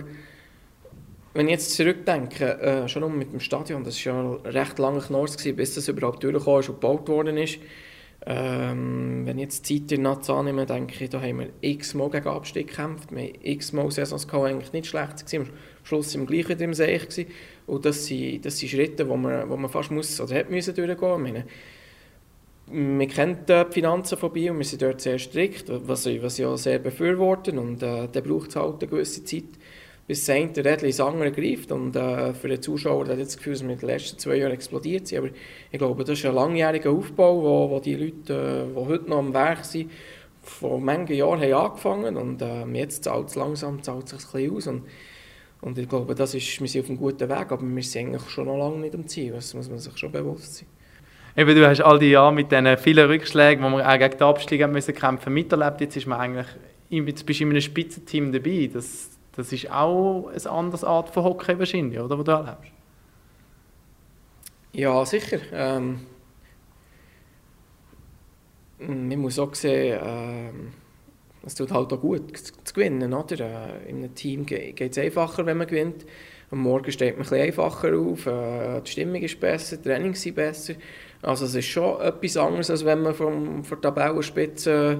[1.35, 4.99] wenn ich jetzt zurückdenke, äh, schon um mit dem Stadion, das war ja recht lange
[4.99, 7.59] Knorrs, bis das überhaupt durchgekommen ist und gebaut worden ist.
[8.23, 12.09] Ähm, wenn ich jetzt die Zeit in Natz annehme, denke ich, da haben wir x-mal
[12.11, 13.11] gegen Abstieg gekämpft.
[13.11, 15.49] Wir haben x-mal Saisons gehabt, eigentlich nicht schlecht gewesen.
[15.49, 17.25] Am Schluss sind wir gleich wieder im See gewesen.
[17.65, 20.75] Und das sind, das sind Schritte, wo man, wo man fast muss oder hat müssen
[20.75, 21.43] durchgehen müssen.
[22.73, 26.45] Wir kennen die Finanzen von Bio, wir sind dort sehr strikt, was ich, was ich
[26.45, 27.59] auch sehr befürworte.
[27.59, 29.43] Und äh, da braucht es halt eine gewisse Zeit,
[30.11, 31.71] bis das eine Rädchen ins andere greift.
[31.71, 34.35] Und äh, für den Zuschauer hat jetzt das Gefühl, dass wir in den letzten zwei
[34.35, 35.19] Jahren explodiert sind.
[35.19, 35.29] Aber
[35.71, 38.33] ich glaube, das ist ein langjähriger Aufbau, wo, wo die Leute, die
[38.77, 39.89] äh, heute noch am Werk sind,
[40.41, 44.55] vor manchen Jahren haben angefangen und äh, jetzt zahlt es langsam zahlt sich ein bisschen
[44.57, 44.67] aus.
[44.67, 44.83] Und,
[45.61, 48.29] und ich glaube, das ist, wir sind auf einem guten Weg, aber wir sind eigentlich
[48.29, 49.31] schon noch lange nicht am Ziel.
[49.31, 50.67] Das muss man sich schon bewusst sein.
[51.37, 54.23] Eben, du hast all die Jahre mit diesen vielen Rückschlägen, wo wir auch gegen den
[54.23, 55.79] Abstieg müssen kämpfen, miterlebt.
[55.79, 56.47] Jetzt ist man eigentlich,
[56.89, 58.69] jetzt bist du in einem Spitzenteam dabei.
[58.73, 62.71] Das, das ist auch eine andere Art von Hockey wahrscheinlich, oder, was du erlebst?
[64.73, 65.39] Ja, sicher.
[65.51, 66.01] Ähm,
[68.79, 70.73] man muss auch sehen, ähm,
[71.45, 73.13] es tut halt auch gut zu gewinnen.
[73.13, 73.39] Oder?
[73.39, 76.05] Äh, in einem Team geht es einfacher, wenn man gewinnt.
[76.51, 80.35] Am Morgen steht man ein einfacher auf, äh, die Stimmung ist besser, die Training sind
[80.35, 80.73] besser.
[81.21, 84.99] Also es ist schon etwas anderes, als wenn man vom, von der Tabellenspitze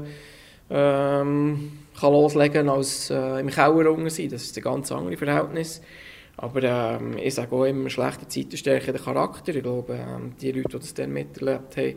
[0.70, 4.30] ähm, kann loslegen als äh, im Keller unten sein.
[4.30, 5.82] Das ist ein ganz anderes Verhältnis.
[6.38, 9.54] Aber ähm, ich sage auch immer, schlechte Zeiten stärken den Charakter.
[9.54, 11.96] Ich glaube, ähm, die Leute, die das dann miterlebt haben,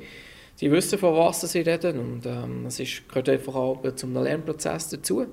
[0.56, 1.98] sie wissen, von was sie reden.
[1.98, 5.26] Und ähm, es ist, gehört einfach auch zu einem Lernprozess dazu.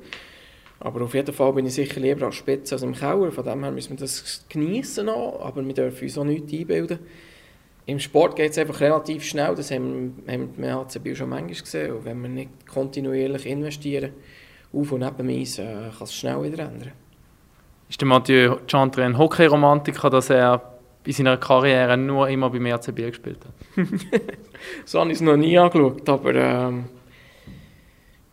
[0.80, 3.32] Aber auf jeden Fall bin ich sicher lieber als Spitze als im Keller.
[3.32, 7.00] Von dem her müssen wir das genießen aber wir dürfen uns auch nichts einbilden.
[7.86, 11.30] Im Sport geht es einfach relativ schnell, das haben wir, haben wir im HCB schon
[11.30, 11.94] manchmal gesehen.
[11.94, 14.12] Und wenn wir nicht kontinuierlich investieren,
[14.74, 16.92] auf und neben Eis, äh, kann es schnell wieder ändern.
[17.90, 22.96] Ist der Mathieu Chantre ein Hockey-Romantiker, dass er in seiner Karriere nur immer beim RCB
[23.08, 23.86] gespielt hat?
[24.86, 26.86] so habe ich es noch nie angeschaut, aber ähm,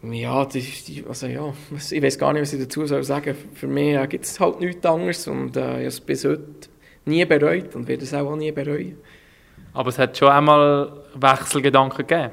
[0.02, 1.52] ja, die, also ja,
[1.90, 4.60] ich weiß gar nicht, was ich dazu soll sagen Für mich äh, gibt es halt
[4.60, 6.68] nichts anderes und äh, ich habe es bis heute
[7.04, 8.96] nie bereut und werde es auch nie bereuen.
[9.72, 12.30] Aber es hat schon einmal Wechselgedanken gegeben?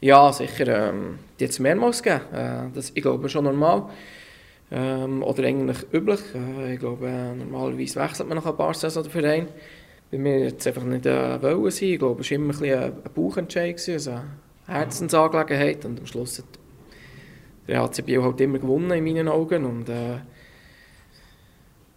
[0.00, 0.88] Ja, sicher.
[0.88, 2.24] Ähm, die hat es mehrmals gegeben.
[2.32, 3.88] Äh, das, ich glaube, schon normal.
[4.70, 6.20] Ähm, oder eigentlich üblich.
[6.34, 9.48] Äh, ich glaube, äh, normalerweise wechselt man nach ein paar Saison den Verein.
[10.10, 11.88] Bei mir jetzt einfach nicht äh, wollen sein.
[11.90, 14.24] Ich glaube, es war immer ein, ein, ein Bauchentscheid, also eine
[14.66, 15.84] Herzensangelegenheit.
[15.84, 16.46] Und am Schluss hat
[17.68, 19.64] der HC Biel halt immer gewonnen in meinen Augen.
[19.64, 20.18] Und äh,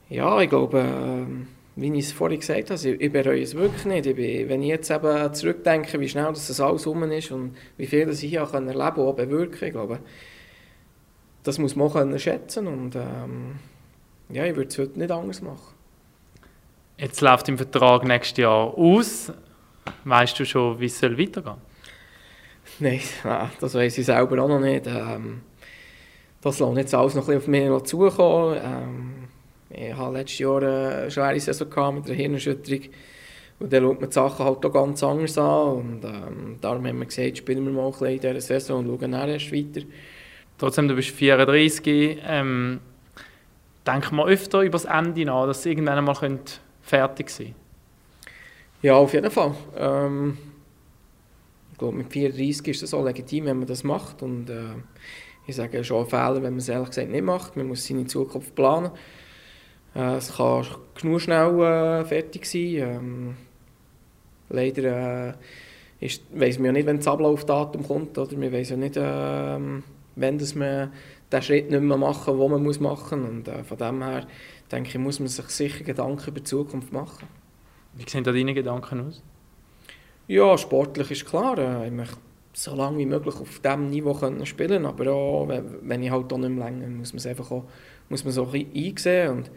[0.10, 4.06] ja, ich glaube, äh, wie ich es vorhin gesagt habe, ich, bereue es wirklich nicht.
[4.06, 7.86] Ich bin, wenn ich jetzt eben zurückdenke, wie schnell das alles rum ist und wie
[7.86, 10.00] viel das ich hier erleben und auch bewirken, glaube,
[11.44, 13.60] das muss man auch schätzen und ähm,
[14.30, 15.76] ja, ich würde es heute nicht anders machen.
[16.98, 19.32] Jetzt läuft im Vertrag nächstes Jahr aus.
[20.06, 21.58] Weißt du schon, wie es weitergehen soll?
[22.80, 23.02] Nein,
[23.60, 24.88] das weiß ich selber auch noch nicht.
[24.88, 25.42] Ähm,
[26.42, 28.60] das lässt jetzt alles noch ein bisschen auf mich zukommen.
[28.64, 29.14] Ähm,
[29.76, 32.90] ich hatte letztes Jahr eine schwere Saison mit einer Hirnerschütterung.
[33.60, 35.68] Und dann schaut man die Sachen halt auch ganz anders an.
[35.74, 39.00] Und ähm, darum haben wir gesagt, spielen wir mal ein bisschen in dieser Saison und
[39.00, 39.82] schauen dann erst weiter.
[40.58, 42.20] Trotzdem, du bist 34.
[42.26, 42.80] Ähm,
[43.86, 46.16] denkt man öfter über das Ende nach, dass es irgendwann mal
[46.82, 47.60] fertig sein könnte?
[48.82, 49.56] Ja, auf jeden Fall.
[49.78, 50.38] Ähm,
[51.72, 54.22] ich glaube, mit 34 ist es auch legitim, wenn man das macht.
[54.22, 54.76] Und äh,
[55.48, 57.56] ich sage schon ein Fehler, wenn man es ehrlich gesagt nicht macht.
[57.56, 58.92] Man muss seine Zukunft planen.
[59.96, 60.66] Äh, es kann
[61.00, 62.76] genug schnell äh, fertig sein.
[62.76, 63.38] Ähm,
[64.50, 65.34] leider äh,
[66.34, 68.18] weiss man ja nicht, wenn das Ablaufdatum kommt.
[68.18, 68.40] Oder?
[68.40, 69.82] Wir wissen ja nicht, äh,
[70.16, 70.92] wenn das man
[71.32, 73.30] den Schritt nicht mehr machen, den man muss machen muss.
[73.30, 74.28] Und äh, von dem her
[74.72, 77.28] denke ich, muss man sich sicher Gedanken über die Zukunft machen.
[77.94, 79.24] Wie sehen da deine Gedanken aus?
[80.28, 81.58] Ja, sportlich ist klar.
[81.58, 82.18] Äh, ich möchte
[82.54, 85.48] so lange wie möglich auf diesem Niveau können spielen aber auch,
[85.82, 87.66] wenn ich halt auch nicht mehr länger, muss man es einfach auch,
[88.08, 89.52] muss man so ein einsehen und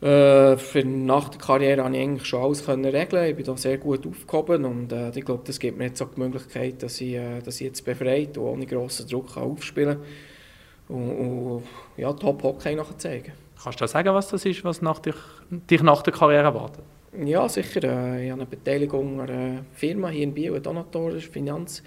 [0.00, 3.30] äh, für nach der Karriere konnte ich eigentlich schon alles können regeln.
[3.30, 6.14] Ich bin da sehr gut aufgehoben und äh, ich glaube, das gibt mir jetzt auch
[6.14, 9.98] die Möglichkeit, dass ich, äh, dass ich jetzt befreit und ohne grossen Druck kann aufspielen
[10.88, 11.62] kann und, und
[11.96, 15.16] ja, Top-Hockey nachzeigen Kannst du sagen, was das ist, was nach dich,
[15.50, 16.84] dich nach der Karriere erwartet?
[17.24, 17.82] Ja, sicher.
[17.82, 21.82] Äh, ich habe eine Beteiligung an einer Firma hier in Biel, Donator, das ist Finanz,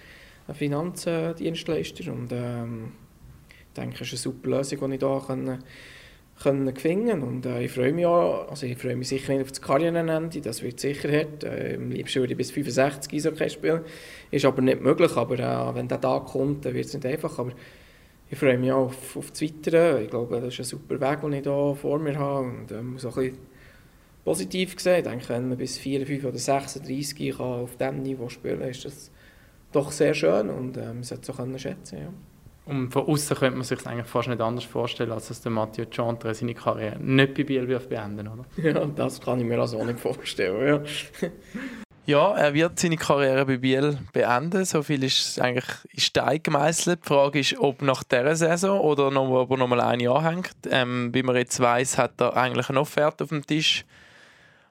[0.48, 2.92] ein Finanzdienstleister und ähm,
[3.50, 5.64] ich denke, es ist eine super Lösung, die ich hier kann,
[6.44, 9.50] können gewinnen und äh, ich freue mich auch, also ich freue mich sicher nicht auf
[9.50, 11.44] das Karrierenende, das wird sicher hart.
[11.44, 13.82] Äh, am liebsten würde ich bis 65 Eishockey spielen,
[14.32, 17.38] ist aber nicht möglich, aber äh, wenn der Tag kommt, dann wird es nicht einfach,
[17.40, 17.52] aber
[18.30, 20.04] ich freue mich auch auf, auf das Weitere.
[20.04, 22.98] Ich glaube, das ist ein super Weg, den ich hier vor mir habe und ähm,
[22.98, 23.38] so ein bisschen
[24.24, 28.60] positiv gesehen, ich denke, wenn man bis 54 oder 36 kann auf diesem Niveau spielen
[28.60, 29.12] kann, ist das
[29.72, 32.14] doch sehr schön und ähm, man sollte es so schätzen ja.
[32.66, 35.52] Und von außen könnte man sich es eigentlich fast nicht anders vorstellen, als dass der
[35.52, 38.46] Matthieu Chantre seine Karriere nicht bei Biel beenden oder?
[38.58, 40.86] Ja, das kann ich mir also auch nicht vorstellen.
[41.22, 41.30] Ja.
[42.06, 44.64] ja, er wird seine Karriere bei Biel beenden.
[44.66, 47.04] So viel ist eigentlich in Stein gemeißelt.
[47.04, 50.24] Die Frage ist, ob nach dieser Saison oder noch, ob er noch mal ein Jahr
[50.24, 50.56] hängt.
[50.70, 53.86] Ähm, wie man jetzt weiß, hat er eigentlich eine Offerte auf dem Tisch,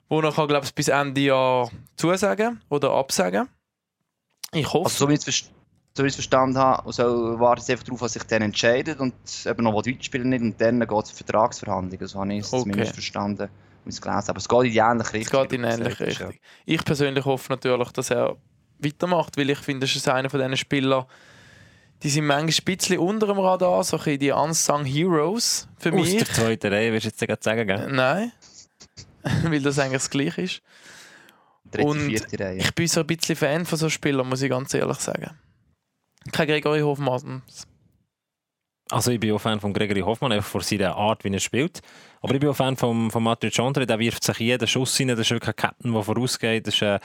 [0.09, 3.49] wo er, glaube ich, bis Ende Jahr zusagen oder absagen.
[4.53, 4.85] Ich hoffe.
[4.85, 5.60] Also, so
[5.95, 9.15] so wie ich es verstanden habe, also wartet einfach darauf, was sich dann entscheidet und
[9.45, 12.07] eben noch Deutsch spielen nicht und dann geht es Vertragsverhandlungen.
[12.07, 12.63] So habe ich es okay.
[12.63, 13.49] zumindest verstanden
[13.85, 14.31] und es gelesen.
[14.31, 15.43] Aber es geht in die ähnliche Richtung.
[15.43, 16.35] Es geht in die ähnliche Richtung.
[16.65, 18.37] Ich persönlich hoffe natürlich, dass er
[18.79, 21.07] weitermacht, weil ich finde, er ist einer von diesen Spielern,
[22.03, 26.15] die sind manchmal ein bisschen unter dem Radar, so ein die Unsung Heroes für mich.
[26.15, 27.93] Aus der zweiten Reihe, willst du jetzt sagen, gell?
[27.93, 28.33] Nein,
[29.45, 30.63] weil das eigentlich das Gleiche ist.
[31.71, 32.57] Dritte, und Reihe.
[32.57, 35.31] ich bin so ein bisschen Fan von so Spielern, muss ich ganz ehrlich sagen.
[36.33, 37.43] Kein Gregory Hoffmann.
[38.91, 41.81] Also ich bin auch Fan von Gregory Hoffmann, einfach von seiner Art, wie er spielt.
[42.23, 45.09] Aber ich bin auch Fan von, von Mathieu Chandre, der wirft sich jeden Schuss rein,
[45.09, 46.67] das ist wirklich ein Captain, der vorausgeht.
[46.67, 46.99] Das ist, äh,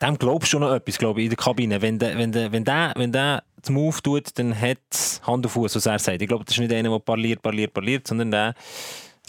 [0.00, 1.82] dem glaubst du noch etwas, glaube ich, in der Kabine.
[1.82, 5.44] Wenn der, wenn der, wenn der, wenn der den Move tut, dann hat es Hand
[5.44, 6.22] auf Fuß, was er sagt.
[6.22, 8.54] Ich glaube, das ist nicht einer, der parliert, parliert, parliert, sondern der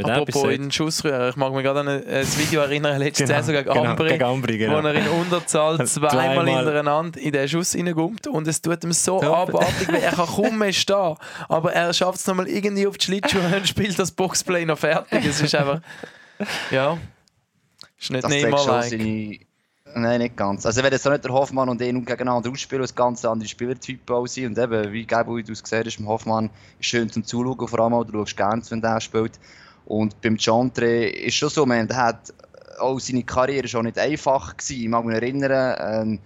[0.03, 3.55] Apropos in den Schussrührer, ich mag mich gerade an ein Video erinnern, letzte genau, Saison
[3.55, 4.83] gegen genau, Ambri, gegen Ambri genau.
[4.83, 9.19] wo er in Unterzahl zweimal hintereinander in den Schuss reinkommt und es tut ihm so
[9.21, 11.15] abartig, weil er kann kaum mehr stehen,
[11.49, 15.25] aber er schafft es nochmal irgendwie auf die Schlittschuhe und spielt das Boxplay noch fertig.
[15.25, 15.81] Es ist einfach,
[16.69, 16.97] ja,
[17.99, 19.47] ist nicht Neymar-like.
[19.95, 20.65] Nein, nicht ganz.
[20.65, 24.15] Also wenn es so nicht der Hoffmann und ihn gegeneinander ausspielen, es ganz andere Spielertypen
[24.15, 27.67] auch sind und eben, wie Gabriel du es gesehen hast, Hoffmann ist schön zum Zuschauen,
[27.67, 29.39] vor allem auch, du schaust gerne, wenn der spielt.
[29.87, 32.33] Und beim Chantre ist schon so, man hat
[32.77, 34.81] auch seine Karriere schon nicht einfach gewesen.
[34.81, 36.19] Ich mag mich erinnern, ähm,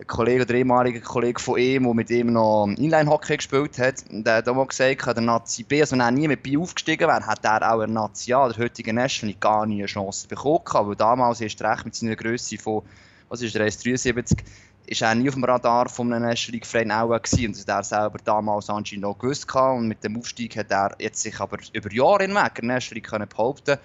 [0.00, 4.36] ein Kollege oder ehemaliger Kollege von ihm, der mit ihm noch Inline-Hockey gespielt hat, der
[4.36, 7.26] hat auch mal gesagt, der Nazi B, also wenn er nie mit B aufgestiegen wäre,
[7.26, 10.62] hat er auch in Nazi A, der heutigen National, gar nie eine Chance bekommen.
[10.68, 12.82] Aber damals erst recht mit seiner Größe von,
[13.28, 14.38] was ist der, 1,73
[14.86, 17.46] ist er nie auf dem Radar von einem Verein auch gewesen.
[17.46, 19.52] Und das hat er selber damals anscheinend noch gewusst.
[19.54, 23.28] Und mit dem Aufstieg hat er jetzt sich aber über Jahre hinweg National League können
[23.28, 23.78] behaupten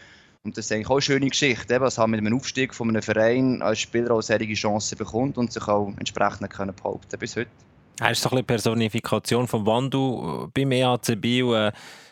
[0.48, 3.02] und das ist eigentlich auch eine schöne Geschichte, was er mit dem Aufstieg von einem
[3.02, 7.50] Verein als Spieler auch sehr Chancen bekommt und sich auch entsprechend können behaupten bis heute.
[8.00, 11.72] Er ist so ein Personifikation vom Wandel beim EAC Biel, äh,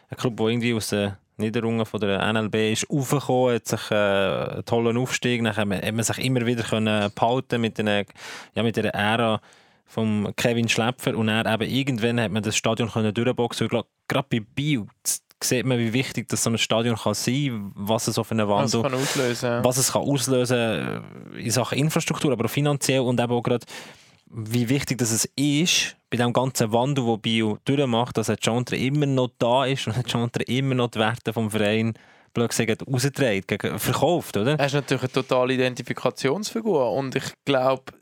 [0.09, 3.95] ein Club, der irgendwie aus der Niederungen von der NLB ist aufgekommen, hat sich äh,
[3.95, 8.77] einen tollen Aufstieg, dann hat man, sich immer wieder können behalten mit, den, ja, mit
[8.77, 9.41] der Ära
[9.85, 13.67] von Kevin Schläpfer und dann eben irgendwann hat man das Stadion können durchboxen.
[13.67, 14.85] Gerade bei Biel
[15.43, 18.83] sieht man, wie wichtig das so ein Stadion kann sein, was es auf einer Wandel,
[18.83, 19.63] was, auslösen.
[19.63, 21.01] was es kann auslösen
[21.37, 23.65] in Sachen Infrastruktur, aber auch finanziell und eben auch gerade
[24.27, 29.05] wie wichtig das ist, bei dem ganzen Wandel, den Bio durchmacht, dass ein Chantre immer
[29.05, 31.93] noch da ist und ein Chantre immer noch die Werte vom Verein
[32.37, 34.59] rausträgt, verkauft, oder?
[34.59, 37.93] Er ist natürlich eine totale Identifikationsfigur und ich glaube,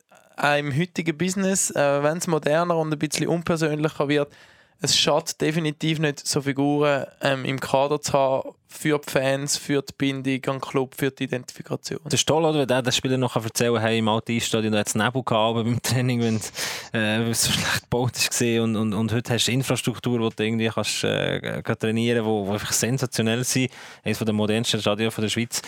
[0.58, 4.34] im heutigen Business, äh, wenn es moderner und ein bisschen unpersönlicher wird,
[4.82, 9.82] es schadet definitiv nicht, so Figuren ähm, im Kader zu haben für die Fans, für
[9.82, 12.00] die Bindung an den Club, für die Identifikation.
[12.06, 12.60] Das ist toll, oder?
[12.60, 15.56] wenn der den Spieler noch erzählen kann, hey, im alten Eisstadion hat es Nebel gehabt
[15.56, 16.52] beim Training, wenn es
[16.92, 20.68] äh, so schlecht gebaut war und, und, und heute hast du Infrastruktur, wo du irgendwie
[20.68, 23.72] kannst, äh, trainieren kannst, die einfach sensationell sind.
[24.04, 25.62] Eines der modernsten Stadien der Schweiz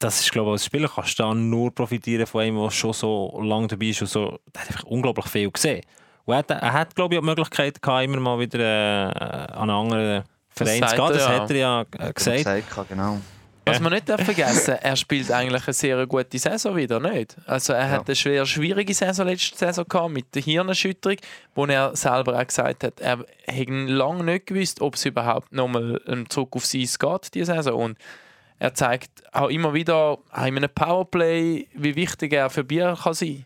[0.00, 3.38] das ist, glaube ich, als Spieler kannst du nur profitieren von einem, der schon so
[3.42, 5.82] lange dabei ist und so, der hat einfach unglaublich viel gesehen.
[6.24, 9.70] Und er, er hat, glaube ich, die Möglichkeit gehabt, immer mal wieder äh, an einen
[9.70, 11.08] anderen Verein zu gehen.
[11.08, 11.40] Das ja.
[11.40, 12.44] hat er ja äh, gesagt.
[12.44, 13.18] gesagt genau.
[13.66, 17.36] Was man nicht vergessen darf, er spielt eigentlich eine sehr gute Saison wieder, nicht?
[17.46, 21.18] Also er hat eine schwer schwierige Saison letzte Saison gehabt mit der Hirnerschütterung,
[21.54, 26.00] wo er selber auch gesagt hat, er hätte lange nicht gewusst, ob es überhaupt nochmal
[26.28, 27.82] zurück aufs Eis geht, diese Saison.
[27.82, 27.98] Und
[28.58, 33.44] er zeigt auch immer wieder in einem Powerplay, wie wichtig er für Bier kann sein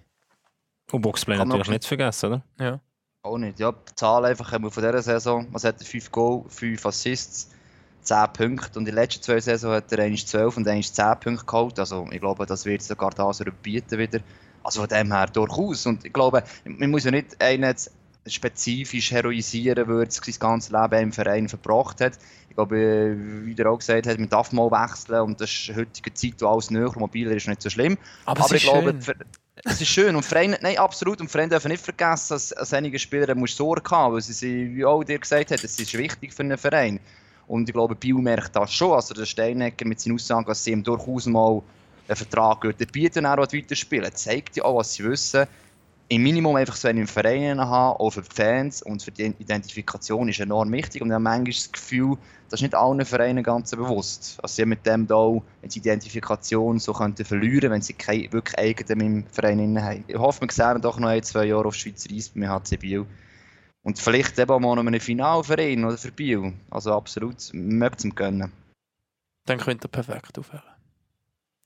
[0.92, 2.44] Und Boxplay natürlich nicht vergessen, oder?
[2.58, 2.80] Ja.
[3.22, 3.58] Auch nicht.
[3.58, 5.46] Ja, die Zahl einfach haben wir von dieser Saison.
[5.50, 5.86] Was hat er?
[5.86, 7.50] 5 Goal, 5 Assists,
[8.02, 8.78] 10 Punkte.
[8.78, 11.78] Und in den letzten zwei Saisons hat er 1 12 und 1 10 Punkte geholt.
[11.78, 14.20] Also ich glaube, das wird sogar das bieten wieder.
[14.62, 15.86] Also von dem her durchaus.
[15.86, 17.74] Und ich glaube, man muss ja nicht einen
[18.26, 22.18] spezifisch heroisieren, weil er sein ganzes Leben im Verein verbracht hat.
[22.48, 25.76] Ich glaube, wie er auch gesagt hat, man darf mal wechseln und das ist in
[25.76, 27.98] heutiger Zeit, wo alles näher mobiler ist, nicht so schlimm.
[28.24, 28.94] Aber, Aber ich glaube,
[29.62, 30.16] es ist schön.
[30.16, 31.20] Und Vereine, nein, absolut.
[31.20, 35.04] Und Vereine dürfen nicht vergessen, dass als einige Spieler Sorge haben, weil sie, wie auch
[35.04, 37.00] dir gesagt hat, es ist wichtig für einen Verein.
[37.46, 38.92] Und ich glaube, Biel merkt das schon.
[38.92, 41.62] Also der Steinecker mit seinen Aussagen, dass sie ihm durchaus mal
[42.08, 44.10] einen Vertrag bieten er weiterspielen.
[44.10, 45.46] Das zeigt ja auch, was sie wissen
[46.14, 50.28] im Minimum einfach so einen Verein haben, auch für die Fans und für die Identifikation
[50.28, 51.02] ist enorm wichtig.
[51.02, 52.16] Und ich habe manchmal das Gefühl,
[52.48, 54.38] das ist nicht allen Vereinen ganz bewusst.
[54.42, 58.58] Also sie mit dem da auch die Identifikation so könnten verlieren, wenn sie keine wirklich
[58.58, 60.04] eigenen Verein haben.
[60.06, 63.06] Ich hoffe, wir sehen doch noch ein, zwei Jahre auf Schweizer Eis beim HC Biel.
[63.82, 66.52] Und vielleicht eben auch mal einen Finalverein oder für Biel.
[66.70, 68.52] Also absolut, es ihm gönnen.
[69.46, 70.62] Dann könnte er perfekt aufhören.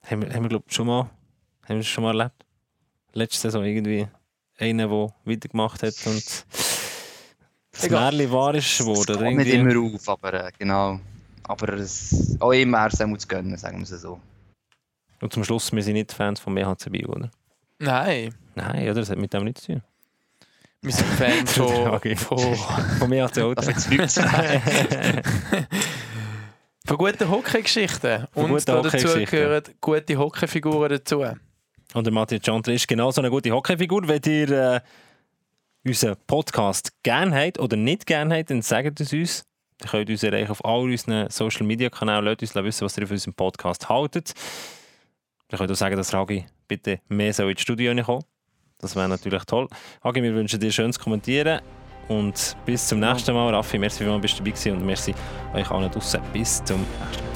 [0.05, 1.09] Haben wir, haben wir glaube schon mal,
[1.67, 2.45] haben wir schon mal erlebt?
[3.13, 4.07] Letzte Saison irgendwie
[4.59, 6.45] einer, der weitergemacht hat und
[7.71, 9.25] das Märchen wahr ist geworden.
[9.25, 10.99] Es nicht immer auf, aber äh, genau.
[11.43, 14.19] Aber es, auch immer er muss gönnen, sagen wir es so.
[15.21, 17.31] Und zum Schluss, wir sind nicht Fans von MHC Bio, oder?
[17.79, 18.35] Nein.
[18.55, 18.95] Nein, oder?
[18.95, 19.83] Das hat mit dem nichts zu tun.
[20.81, 23.61] Wir sind Fans von, von, von MHC Auto.
[26.85, 28.27] von guten Hockey-Geschichten.
[28.33, 31.25] Und gute dazu gehören gute Hockeyfiguren dazu.
[31.93, 34.07] Und der Matthias Chantre ist genauso eine gute Hockeyfigur.
[34.07, 34.79] Wenn ihr äh,
[35.85, 39.43] unseren Podcast gerne habt oder nicht gerne habt, dann sagt es uns.
[39.81, 42.25] Ihr könnt uns erreichen auf all unseren Social Media Kanälen.
[42.25, 44.33] Lasst uns wissen, was ihr von unserem Podcast haltet.
[45.51, 48.23] Ihr könnt auch sagen, dass Ragi bitte mehr so ins Studio kommen
[48.77, 49.67] Das wäre natürlich toll.
[50.03, 51.61] Ragi, wir wünschen dir schönes Kommentieren.
[52.07, 53.53] Und bis zum nächsten Mal.
[53.53, 55.13] Raffi, merci, wie du dabei warst und merci
[55.53, 56.19] euch allen draußen.
[56.33, 57.28] Bis zum nächsten Mal.